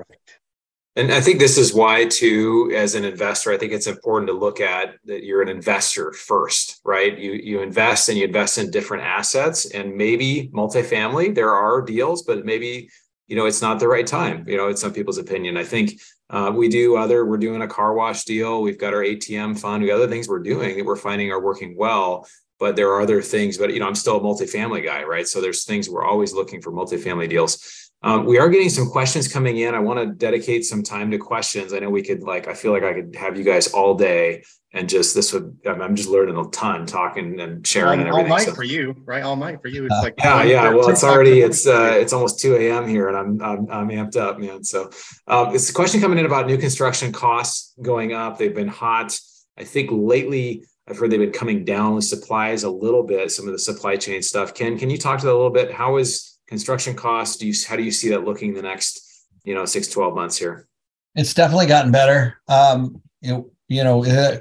[0.94, 4.36] And I think this is why, too, as an investor, I think it's important to
[4.36, 7.18] look at that you're an investor first, right?
[7.18, 11.34] You you invest and you invest in different assets, and maybe multifamily.
[11.34, 12.90] There are deals, but maybe
[13.26, 14.44] you know it's not the right time.
[14.46, 15.56] You know, it's some people's opinion.
[15.56, 16.00] I think
[16.30, 17.26] uh, we do other.
[17.26, 18.62] We're doing a car wash deal.
[18.62, 19.82] We've got our ATM fund.
[19.82, 22.26] We got other things we're doing that we're finding are working well.
[22.60, 23.58] But there are other things.
[23.58, 25.26] But you know, I'm still a multifamily guy, right?
[25.26, 27.89] So there's things we're always looking for multifamily deals.
[28.02, 29.74] Um, we are getting some questions coming in.
[29.74, 31.72] I want to dedicate some time to questions.
[31.74, 34.42] I know we could like, I feel like I could have you guys all day
[34.72, 38.20] and just this would, I'm I'm just learning a ton talking and sharing and all,
[38.20, 39.22] all night So- for you, right?
[39.22, 39.84] All night for you.
[39.86, 40.70] It's Uh, like yeah, yeah.
[40.72, 42.86] Well, it's already it's uh it's almost two a.m.
[42.86, 44.62] here, and I'm I'm I'm amped up, man.
[44.62, 44.90] So,
[45.26, 48.38] um, it's a question coming in about new construction costs going up.
[48.38, 49.18] They've been hot.
[49.58, 53.32] I think lately I've heard they've been coming down with supplies a little bit.
[53.32, 54.54] Some of the supply chain stuff.
[54.54, 55.72] Ken, can you talk to that a little bit?
[55.72, 57.36] How is construction costs?
[57.36, 60.36] Do you how do you see that looking the next you know six 12 months
[60.36, 60.68] here?
[61.14, 62.36] It's definitely gotten better.
[62.48, 64.40] Um, you know, you know, uh,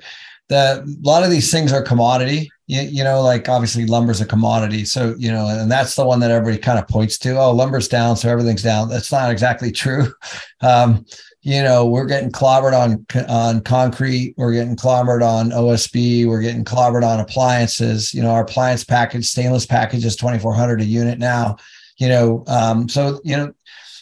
[0.49, 2.51] the a lot of these things are commodity.
[2.67, 4.85] You, you know, like obviously lumber's a commodity.
[4.85, 7.39] So, you know, and that's the one that everybody kind of points to.
[7.39, 8.89] Oh, lumber's down, so everything's down.
[8.89, 10.07] That's not exactly true.
[10.61, 11.05] Um,
[11.41, 16.65] you know, we're getting clobbered on on concrete, we're getting clobbered on OSB, we're getting
[16.65, 18.13] clobbered on appliances.
[18.13, 21.55] You know, our appliance package, stainless package is 2400 a unit now.
[21.99, 23.53] You know, um, so you know,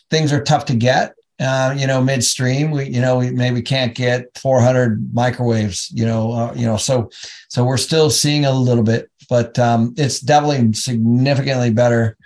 [0.10, 3.94] things are tough to get uh, you know, midstream, we, you know, we maybe can't
[3.94, 7.10] get 400 microwaves, you know, uh, you know, so,
[7.50, 12.18] so we're still seeing a little bit, but um, it's definitely significantly better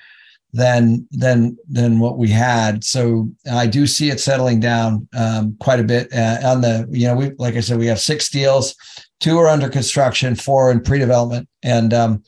[0.54, 2.84] than, than, than what we had.
[2.86, 7.08] So I do see it settling down um, quite a bit uh, on the, you
[7.08, 8.76] know, we, like I said, we have six deals,
[9.20, 11.50] two are under construction, four in pre-development.
[11.64, 12.24] And, um,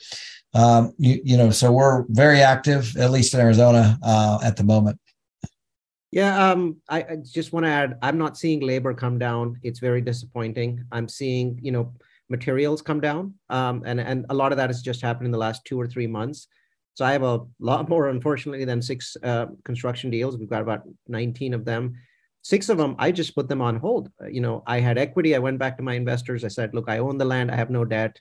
[0.54, 4.64] um, you, you know, so we're very active, at least in Arizona uh, at the
[4.64, 5.00] moment.
[6.12, 9.60] Yeah, um, I, I just want to add, I'm not seeing labor come down.
[9.64, 10.86] It's very disappointing.
[10.92, 11.92] I'm seeing, you know,
[12.30, 15.38] materials come down, um, and and a lot of that has just happened in the
[15.40, 16.48] last two or three months.
[16.94, 20.38] So I have a lot more, unfortunately, than six uh, construction deals.
[20.38, 21.96] We've got about 19 of them.
[22.44, 24.12] Six of them, I just put them on hold.
[24.30, 25.36] You know, I had equity.
[25.36, 26.44] I went back to my investors.
[26.44, 27.50] I said, look, I own the land.
[27.50, 28.20] I have no debt.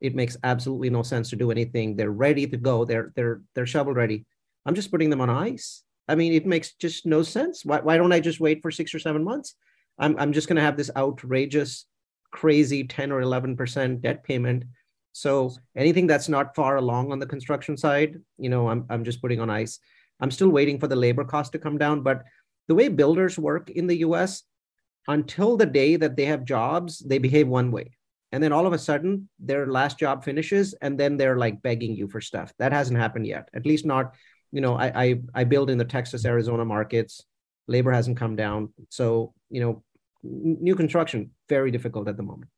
[0.00, 1.96] It makes absolutely no sense to do anything.
[1.96, 2.84] They're ready to go.
[2.84, 4.24] They're they're they're shovel ready.
[4.66, 5.82] I'm just putting them on ice.
[6.08, 7.64] I mean, it makes just no sense.
[7.64, 9.54] Why, why don't I just wait for six or seven months?
[9.98, 11.86] I'm, I'm just going to have this outrageous,
[12.30, 14.64] crazy 10 or 11% debt payment.
[15.12, 19.20] So anything that's not far along on the construction side, you know, I'm, I'm just
[19.20, 19.78] putting on ice.
[20.20, 22.02] I'm still waiting for the labor cost to come down.
[22.02, 22.24] But
[22.68, 24.42] the way builders work in the US,
[25.08, 27.92] until the day that they have jobs, they behave one way.
[28.30, 31.96] And then all of a sudden, their last job finishes, and then they're like begging
[31.96, 32.52] you for stuff.
[32.58, 34.14] That hasn't happened yet, at least not
[34.52, 37.24] you know, I, I I build in the Texas, Arizona markets.
[37.66, 39.82] Labor hasn't come down, so you know,
[40.22, 42.50] new construction very difficult at the moment.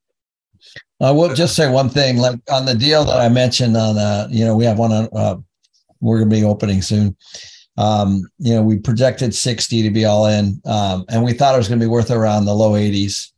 [1.00, 4.28] I will just say one thing, like on the deal that I mentioned on, uh,
[4.30, 5.36] you know, we have one on, uh,
[6.00, 7.16] we're going to be opening soon.
[7.78, 11.58] Um, you know, we projected 60 to be all in, um, and we thought it
[11.58, 13.32] was going to be worth around the low 80s,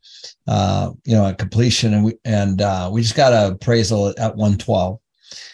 [0.46, 4.36] uh, you know, at completion, and we and uh, we just got a appraisal at
[4.36, 4.98] 112.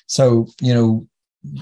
[0.06, 1.06] So, you know,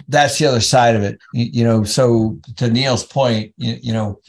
[0.08, 1.18] that's the other side of it.
[1.32, 4.20] You, you know, so to Neal's point, you, you know,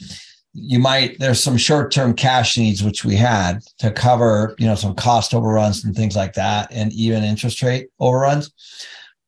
[0.60, 4.94] you might there's some short-term cash needs which we had to cover you know some
[4.94, 8.52] cost overruns and things like that and even interest rate overruns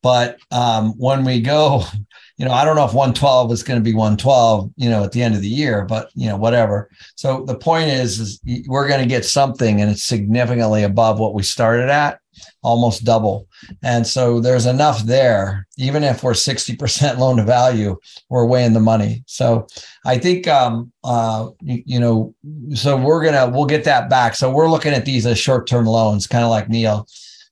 [0.01, 1.83] but um, when we go
[2.41, 5.11] you know i don't know if 112 is going to be 112 you know at
[5.11, 8.87] the end of the year but you know whatever so the point is, is we're
[8.87, 12.19] going to get something and it's significantly above what we started at
[12.63, 13.47] almost double.
[13.83, 17.97] And so there's enough there, even if we're 60% loan to value,
[18.29, 19.23] we're weighing the money.
[19.27, 19.67] So
[20.05, 22.33] I think, um, uh, you, you, know,
[22.73, 24.35] so we're going to, we'll get that back.
[24.35, 27.05] So we're looking at these as short-term loans, kind of like Neal.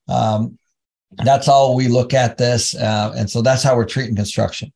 [0.08, 0.58] Um,
[1.24, 2.76] that's all we look at this.
[2.76, 4.72] Uh, and so that's how we're treating construction.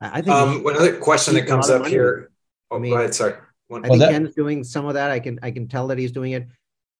[0.00, 2.30] I think um, one other question that comes up here.
[2.70, 3.14] Oh, I mean, go ahead.
[3.14, 3.34] Sorry.
[3.66, 5.10] One, I think that, Ken's doing some of that.
[5.10, 6.46] I can I can tell that he's doing it.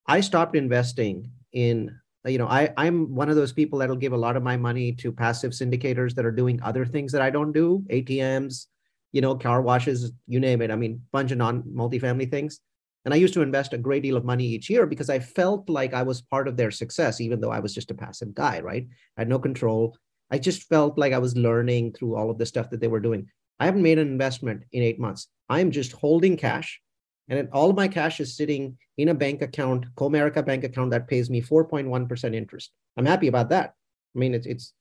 [0.06, 4.16] I stopped investing in you know I, i'm one of those people that'll give a
[4.16, 7.52] lot of my money to passive syndicators that are doing other things that i don't
[7.52, 8.66] do atms
[9.12, 12.60] you know car washes you name it i mean bunch of non multifamily things
[13.04, 15.68] and i used to invest a great deal of money each year because i felt
[15.68, 18.60] like i was part of their success even though i was just a passive guy
[18.60, 18.86] right
[19.16, 19.96] i had no control
[20.30, 23.00] i just felt like i was learning through all of the stuff that they were
[23.00, 23.26] doing
[23.60, 26.80] i haven't made an investment in eight months i'm just holding cash
[27.28, 31.28] and all my cash is sitting in a bank account, Comerica bank account that pays
[31.28, 32.72] me 4.1% interest.
[32.96, 33.74] I'm happy about that.
[34.16, 34.72] I mean, it's it's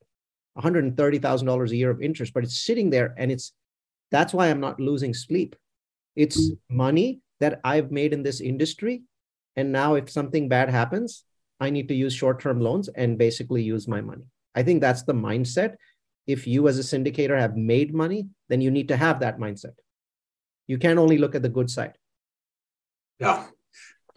[0.58, 3.54] $130,000 a year of interest, but it's sitting there and it's
[4.10, 5.56] that's why I'm not losing sleep.
[6.16, 9.04] It's money that I've made in this industry.
[9.56, 11.24] And now if something bad happens,
[11.60, 14.24] I need to use short-term loans and basically use my money.
[14.58, 15.76] I think that's the mindset.
[16.26, 19.76] If you as a syndicator have made money, then you need to have that mindset.
[20.66, 21.94] You can't only look at the good side.
[23.20, 23.46] Yeah.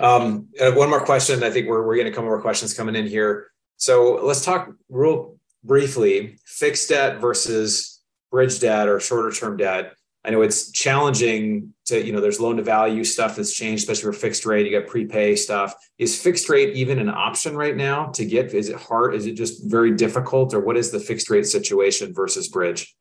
[0.00, 1.44] Um, one more question.
[1.44, 3.48] I think we're, we're getting a couple more questions coming in here.
[3.76, 8.00] So let's talk real briefly fixed debt versus
[8.32, 9.92] bridge debt or shorter term debt.
[10.24, 14.12] I know it's challenging to, you know, there's loan to value stuff that's changed, especially
[14.12, 14.66] for fixed rate.
[14.66, 15.74] You got prepay stuff.
[15.98, 18.52] Is fixed rate even an option right now to get?
[18.52, 19.14] Is it hard?
[19.14, 20.52] Is it just very difficult?
[20.52, 22.94] Or what is the fixed rate situation versus bridge?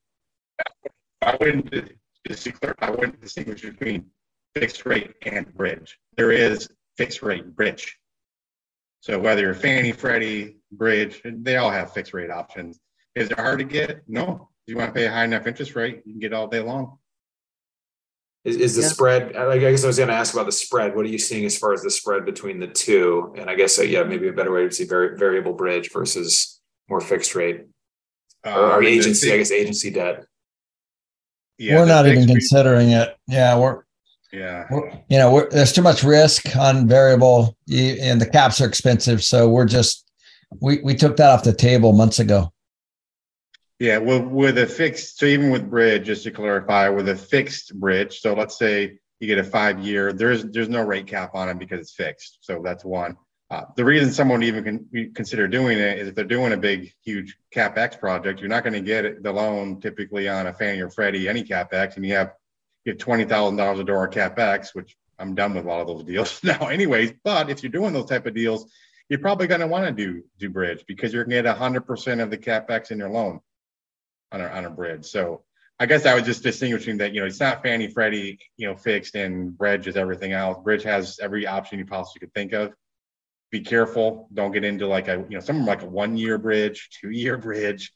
[1.22, 1.74] I wouldn't
[2.26, 2.48] just
[2.80, 4.06] I wouldn't distinguish between
[4.56, 6.00] fixed rate and bridge.
[6.16, 7.98] There is fixed rate bridge.
[9.02, 12.80] So whether you're Fannie, Freddie, bridge, they all have fixed rate options.
[13.16, 14.04] Is it hard to get?
[14.08, 14.50] No.
[14.68, 16.99] You want to pay a high enough interest rate, you can get all day long.
[18.46, 18.88] Is, is the yeah.
[18.88, 19.36] spread?
[19.36, 20.96] I guess I was going to ask about the spread.
[20.96, 23.34] What are you seeing as far as the spread between the two?
[23.38, 26.62] And I guess uh, yeah, maybe a better way to see vari- variable bridge versus
[26.90, 27.66] more fixed rate,
[28.46, 29.34] or, or um, agency.
[29.34, 30.24] I guess agency debt.
[31.58, 33.18] Yeah, we're not even considering it.
[33.28, 33.84] Yeah, we're
[34.32, 34.68] yeah.
[35.10, 39.24] you know, there's too much risk on variable and the caps are expensive.
[39.24, 40.10] So we're just,
[40.62, 42.54] we, we took that off the table months ago.
[43.80, 44.00] Yeah.
[44.00, 48.20] Well, with a fixed, so even with bridge, just to clarify, with a fixed bridge,
[48.20, 51.58] so let's say you get a five year, there's, there's no rate cap on it
[51.58, 52.40] because it's fixed.
[52.42, 53.16] So that's one.
[53.52, 56.94] Uh, the reason someone even can consider doing it is if they're doing a big,
[57.04, 60.90] huge capex project, you're not going to get the loan typically on a Fannie or
[60.90, 62.34] Freddie any capex, and you have
[62.86, 66.04] get twenty thousand dollars a door capex, which I'm done with a lot of those
[66.04, 67.14] deals now, anyways.
[67.24, 68.72] But if you're doing those type of deals,
[69.10, 71.88] you're probably going to want to do do bridge because you're going to get hundred
[71.88, 73.40] percent of the capex in your loan
[74.32, 75.06] on a on a bridge.
[75.06, 75.44] So
[75.80, 78.76] I guess I was just distinguishing that you know it's not Fannie Freddie you know
[78.76, 80.58] fixed and bridge is everything else.
[80.64, 82.74] Bridge has every option you possibly could think of.
[83.52, 84.30] Be careful.
[84.34, 87.38] Don't get into like a you know some like a one year bridge, two year
[87.48, 87.94] bridge.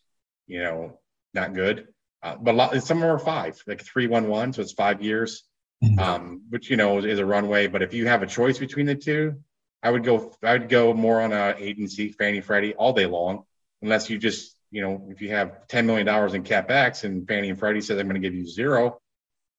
[0.47, 0.99] You know,
[1.33, 1.87] not good.
[2.21, 5.01] Uh, but lot, some of them are five, like three one one, so it's five
[5.01, 5.43] years,
[5.83, 5.99] mm-hmm.
[5.99, 7.67] um, which you know is, is, a runway.
[7.67, 9.41] But if you have a choice between the two,
[9.83, 10.33] I would go.
[10.41, 13.43] I would go more on a agency, Fannie Freddie, all day long,
[13.81, 17.49] unless you just you know if you have ten million dollars in capex and Fannie
[17.49, 18.99] and Freddie says I'm going to give you zero,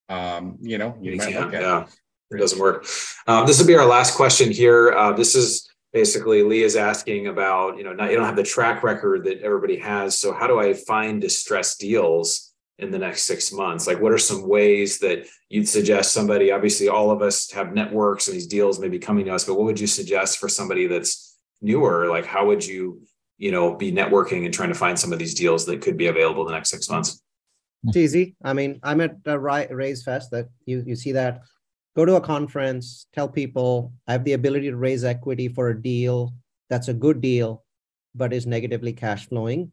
[0.08, 1.82] um, you know you might look at yeah.
[1.82, 1.88] it.
[2.32, 2.86] It doesn't work.
[3.26, 4.92] Um, this will be our last question here.
[4.92, 8.42] Uh, this is basically Lee is asking about, you know, not, you don't have the
[8.42, 10.18] track record that everybody has.
[10.18, 13.86] So how do I find distressed deals in the next six months?
[13.86, 16.50] Like, what are some ways that you'd suggest somebody?
[16.50, 19.54] Obviously, all of us have networks and these deals may be coming to us, but
[19.54, 22.08] what would you suggest for somebody that's newer?
[22.08, 23.02] Like, how would you,
[23.39, 26.07] you know, be networking and trying to find some of these deals that could be
[26.07, 27.22] available the next six months?
[27.87, 28.37] It's easy.
[28.43, 31.43] I mean, I'm at a Raise Fest that you you see that.
[31.97, 35.80] Go to a conference, tell people I have the ability to raise equity for a
[35.80, 36.35] deal
[36.70, 37.62] that's a good deal,
[38.14, 39.72] but is negatively cash flowing.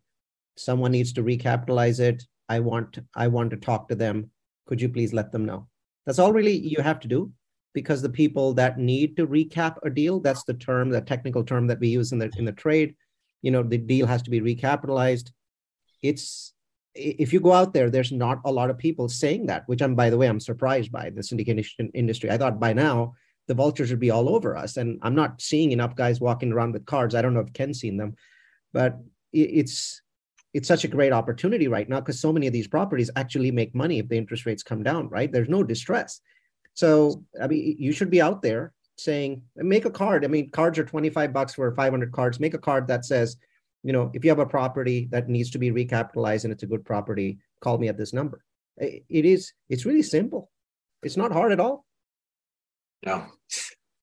[0.57, 4.29] Someone needs to recapitalize it I want I want to talk to them.
[4.67, 5.67] Could you please let them know?
[6.05, 7.31] That's all really you have to do
[7.73, 11.65] because the people that need to recap a deal, that's the term, the technical term
[11.67, 12.93] that we use in the in the trade.
[13.41, 15.31] You know, the deal has to be recapitalized.
[16.01, 16.53] it's
[16.93, 19.95] if you go out there, there's not a lot of people saying that, which I'm,
[19.95, 22.29] by the way, I'm surprised by the syndication industry.
[22.29, 23.13] I thought by now
[23.47, 24.77] the vultures would be all over us.
[24.77, 27.15] And I'm not seeing enough guys walking around with cards.
[27.15, 28.15] I don't know if Ken's seen them,
[28.73, 28.99] but
[29.33, 30.01] it's
[30.53, 33.73] it's such a great opportunity right now because so many of these properties actually make
[33.73, 35.31] money if the interest rates come down, right?
[35.31, 36.19] There's no distress.
[36.73, 38.73] So I mean, you should be out there
[39.03, 40.23] saying, make a card.
[40.25, 42.39] I mean, cards are 25 bucks for 500 cards.
[42.39, 43.37] Make a card that says,
[43.83, 46.67] you know, if you have a property that needs to be recapitalized and it's a
[46.67, 48.43] good property, call me at this number.
[48.77, 50.49] It is, it's really simple.
[51.03, 51.85] It's not hard at all.
[53.03, 53.25] Yeah.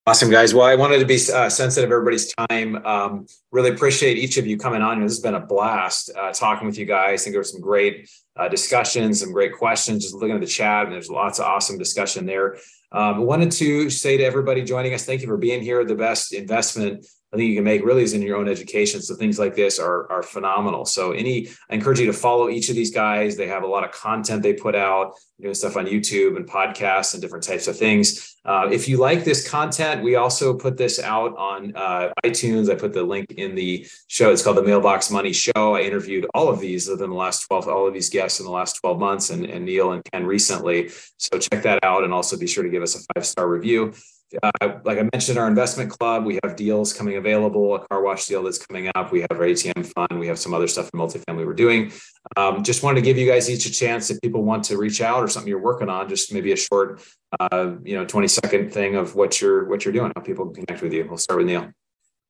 [0.08, 0.54] Awesome, guys.
[0.54, 2.76] Well, I wanted to be uh, sensitive everybody's time.
[2.86, 5.02] Um, really appreciate each of you coming on.
[5.02, 7.20] This has been a blast uh, talking with you guys.
[7.20, 10.04] I think there were some great uh, discussions, some great questions.
[10.04, 12.56] Just looking at the chat, and there's lots of awesome discussion there.
[12.90, 15.84] Um, wanted to say to everybody joining us, thank you for being here.
[15.84, 19.02] The best investment I think you can make really is in your own education.
[19.02, 20.86] So things like this are, are phenomenal.
[20.86, 23.36] So any, I encourage you to follow each of these guys.
[23.36, 27.12] They have a lot of content they put out, doing stuff on YouTube and podcasts
[27.12, 28.36] and different types of things.
[28.46, 32.70] Uh, if you like this content, we also put this out on uh, iTunes.
[32.70, 34.32] I put the link in the show.
[34.32, 35.76] It's called the Mailbox Money Show.
[35.76, 38.52] I interviewed all of these within the last 12, all of these guests in the
[38.52, 40.90] last 12 months and, and Neal and Ken recently.
[41.18, 43.92] So check that out and also be sure to give us a five-star review
[44.42, 48.26] uh, like I mentioned, our investment club, we have deals coming available, a car wash
[48.26, 49.10] deal that's coming up.
[49.10, 50.18] We have our ATM fund.
[50.20, 51.92] We have some other stuff in multifamily we're doing.
[52.36, 55.00] Um, just wanted to give you guys each a chance if people want to reach
[55.00, 57.00] out or something you're working on, just maybe a short,
[57.40, 60.66] uh, you know, 20 second thing of what you're, what you're doing, how people can
[60.66, 61.06] connect with you.
[61.08, 61.70] We'll start with Neal.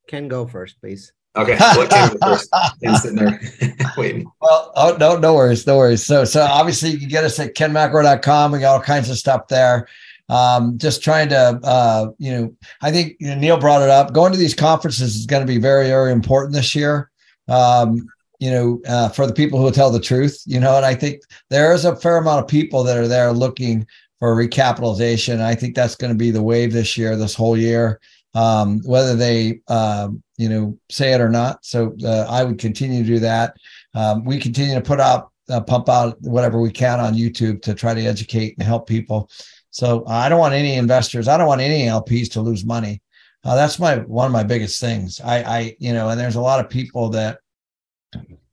[0.07, 1.13] Ken go first, please.
[1.37, 1.57] Okay.
[1.59, 2.49] Well, Ken first.
[2.83, 3.41] Ken's sitting there
[3.97, 4.31] waiting.
[4.41, 5.67] Well, oh, no, no worries.
[5.67, 6.05] No worries.
[6.05, 8.53] So, so obviously you can get us at kenmcelroy.com.
[8.53, 9.89] We got all kinds of stuff there
[10.29, 14.13] um, just trying to, uh, you know, I think you know, Neal brought it up.
[14.13, 17.11] Going to these conferences is going to be very, very important this year.
[17.49, 18.07] Um,
[18.39, 21.23] you know, uh, for the people who tell the truth, you know, and I think
[21.51, 23.87] there is a fair amount of people that are there looking
[24.19, 25.41] for recapitalization.
[25.41, 28.01] I think that's going to be the wave this year, this whole year,
[28.35, 31.65] um, whether they, um, you know, say it or not.
[31.65, 33.57] So uh, I would continue to do that.
[33.95, 37.75] Um, we continue to put out, uh, pump out whatever we can on YouTube to
[37.75, 39.31] try to educate and help people.
[39.79, 43.01] So uh, I don't want any investors, I don't want any LPs to lose money.
[43.45, 45.21] Uh, that's my one of my biggest things.
[45.21, 47.39] I, I, you know, and there's a lot of people that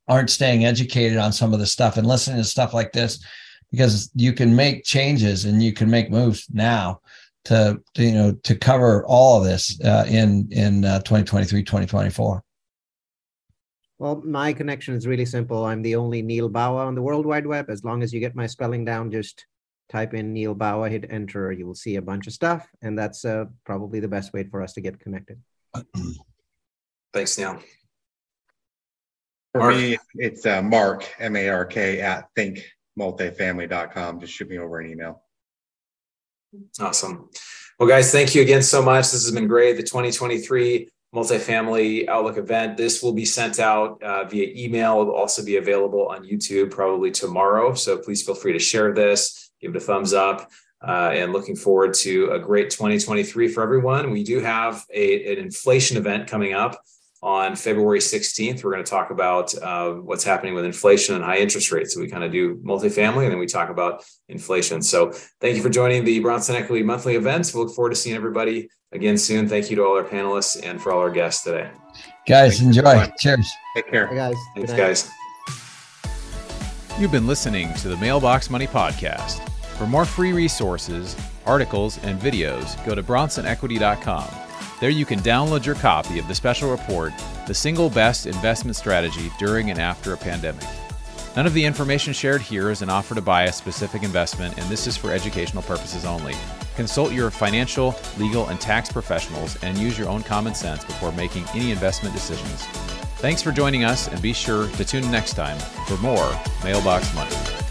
[0.08, 3.26] aren't staying educated on some of the stuff and listening to stuff like this
[3.72, 7.02] because you can make changes and you can make moves now
[7.46, 12.44] to, to you know to cover all of this uh, in in uh, 2023 2024
[13.98, 17.46] well my connection is really simple i'm the only neal bawa on the world wide
[17.46, 19.46] web as long as you get my spelling down just
[19.90, 22.68] type in Neal Bawa, hit enter, you will see a bunch of stuff.
[22.82, 25.42] And that's uh, probably the best way for us to get connected.
[27.14, 27.60] Thanks, Neil.
[29.54, 29.76] For Mark.
[29.76, 34.20] me, it's uh, Mark, M A R K, at thinkmultifamily.com.
[34.20, 35.22] Just shoot me over an email.
[36.80, 37.30] Awesome.
[37.80, 39.12] Well, guys, thank you again so much.
[39.12, 39.78] This has been great.
[39.78, 42.78] The 2023 multifamily outlook event.
[42.78, 45.02] This will be sent out uh, via email.
[45.02, 47.74] It will also be available on YouTube probably tomorrow.
[47.74, 50.50] So please feel free to share this, give it a thumbs up.
[50.86, 54.12] Uh, and looking forward to a great 2023 for everyone.
[54.12, 56.80] We do have a, an inflation event coming up
[57.24, 58.64] on February 16th.
[58.64, 61.96] We're going to talk about uh, what's happening with inflation and high interest rates.
[61.96, 64.84] So we kind of do multifamily and then we talk about inflation.
[64.84, 65.12] So
[65.42, 67.52] thank you for joining the Bronson Equity Monthly events.
[67.52, 69.48] We look forward to seeing everybody again soon.
[69.48, 71.72] Thank you to all our panelists and for all our guests today.
[72.28, 73.12] Guys, enjoy.
[73.18, 73.50] Cheers.
[73.76, 74.06] Take care.
[74.08, 74.36] Hey guys.
[74.56, 75.10] Thanks, guys.
[77.00, 79.42] You've been listening to the Mailbox Money Podcast.
[79.78, 84.28] For more free resources, articles, and videos, go to bronsonequity.com.
[84.80, 87.14] There you can download your copy of the special report,
[87.46, 90.64] The Single Best Investment Strategy During and After a Pandemic.
[91.36, 94.70] None of the information shared here is an offer to buy a specific investment, and
[94.70, 96.36] this is for educational purposes only.
[96.78, 101.44] Consult your financial, legal, and tax professionals and use your own common sense before making
[101.54, 102.64] any investment decisions.
[103.18, 105.58] Thanks for joining us, and be sure to tune next time
[105.88, 106.32] for more
[106.64, 107.65] Mailbox Money.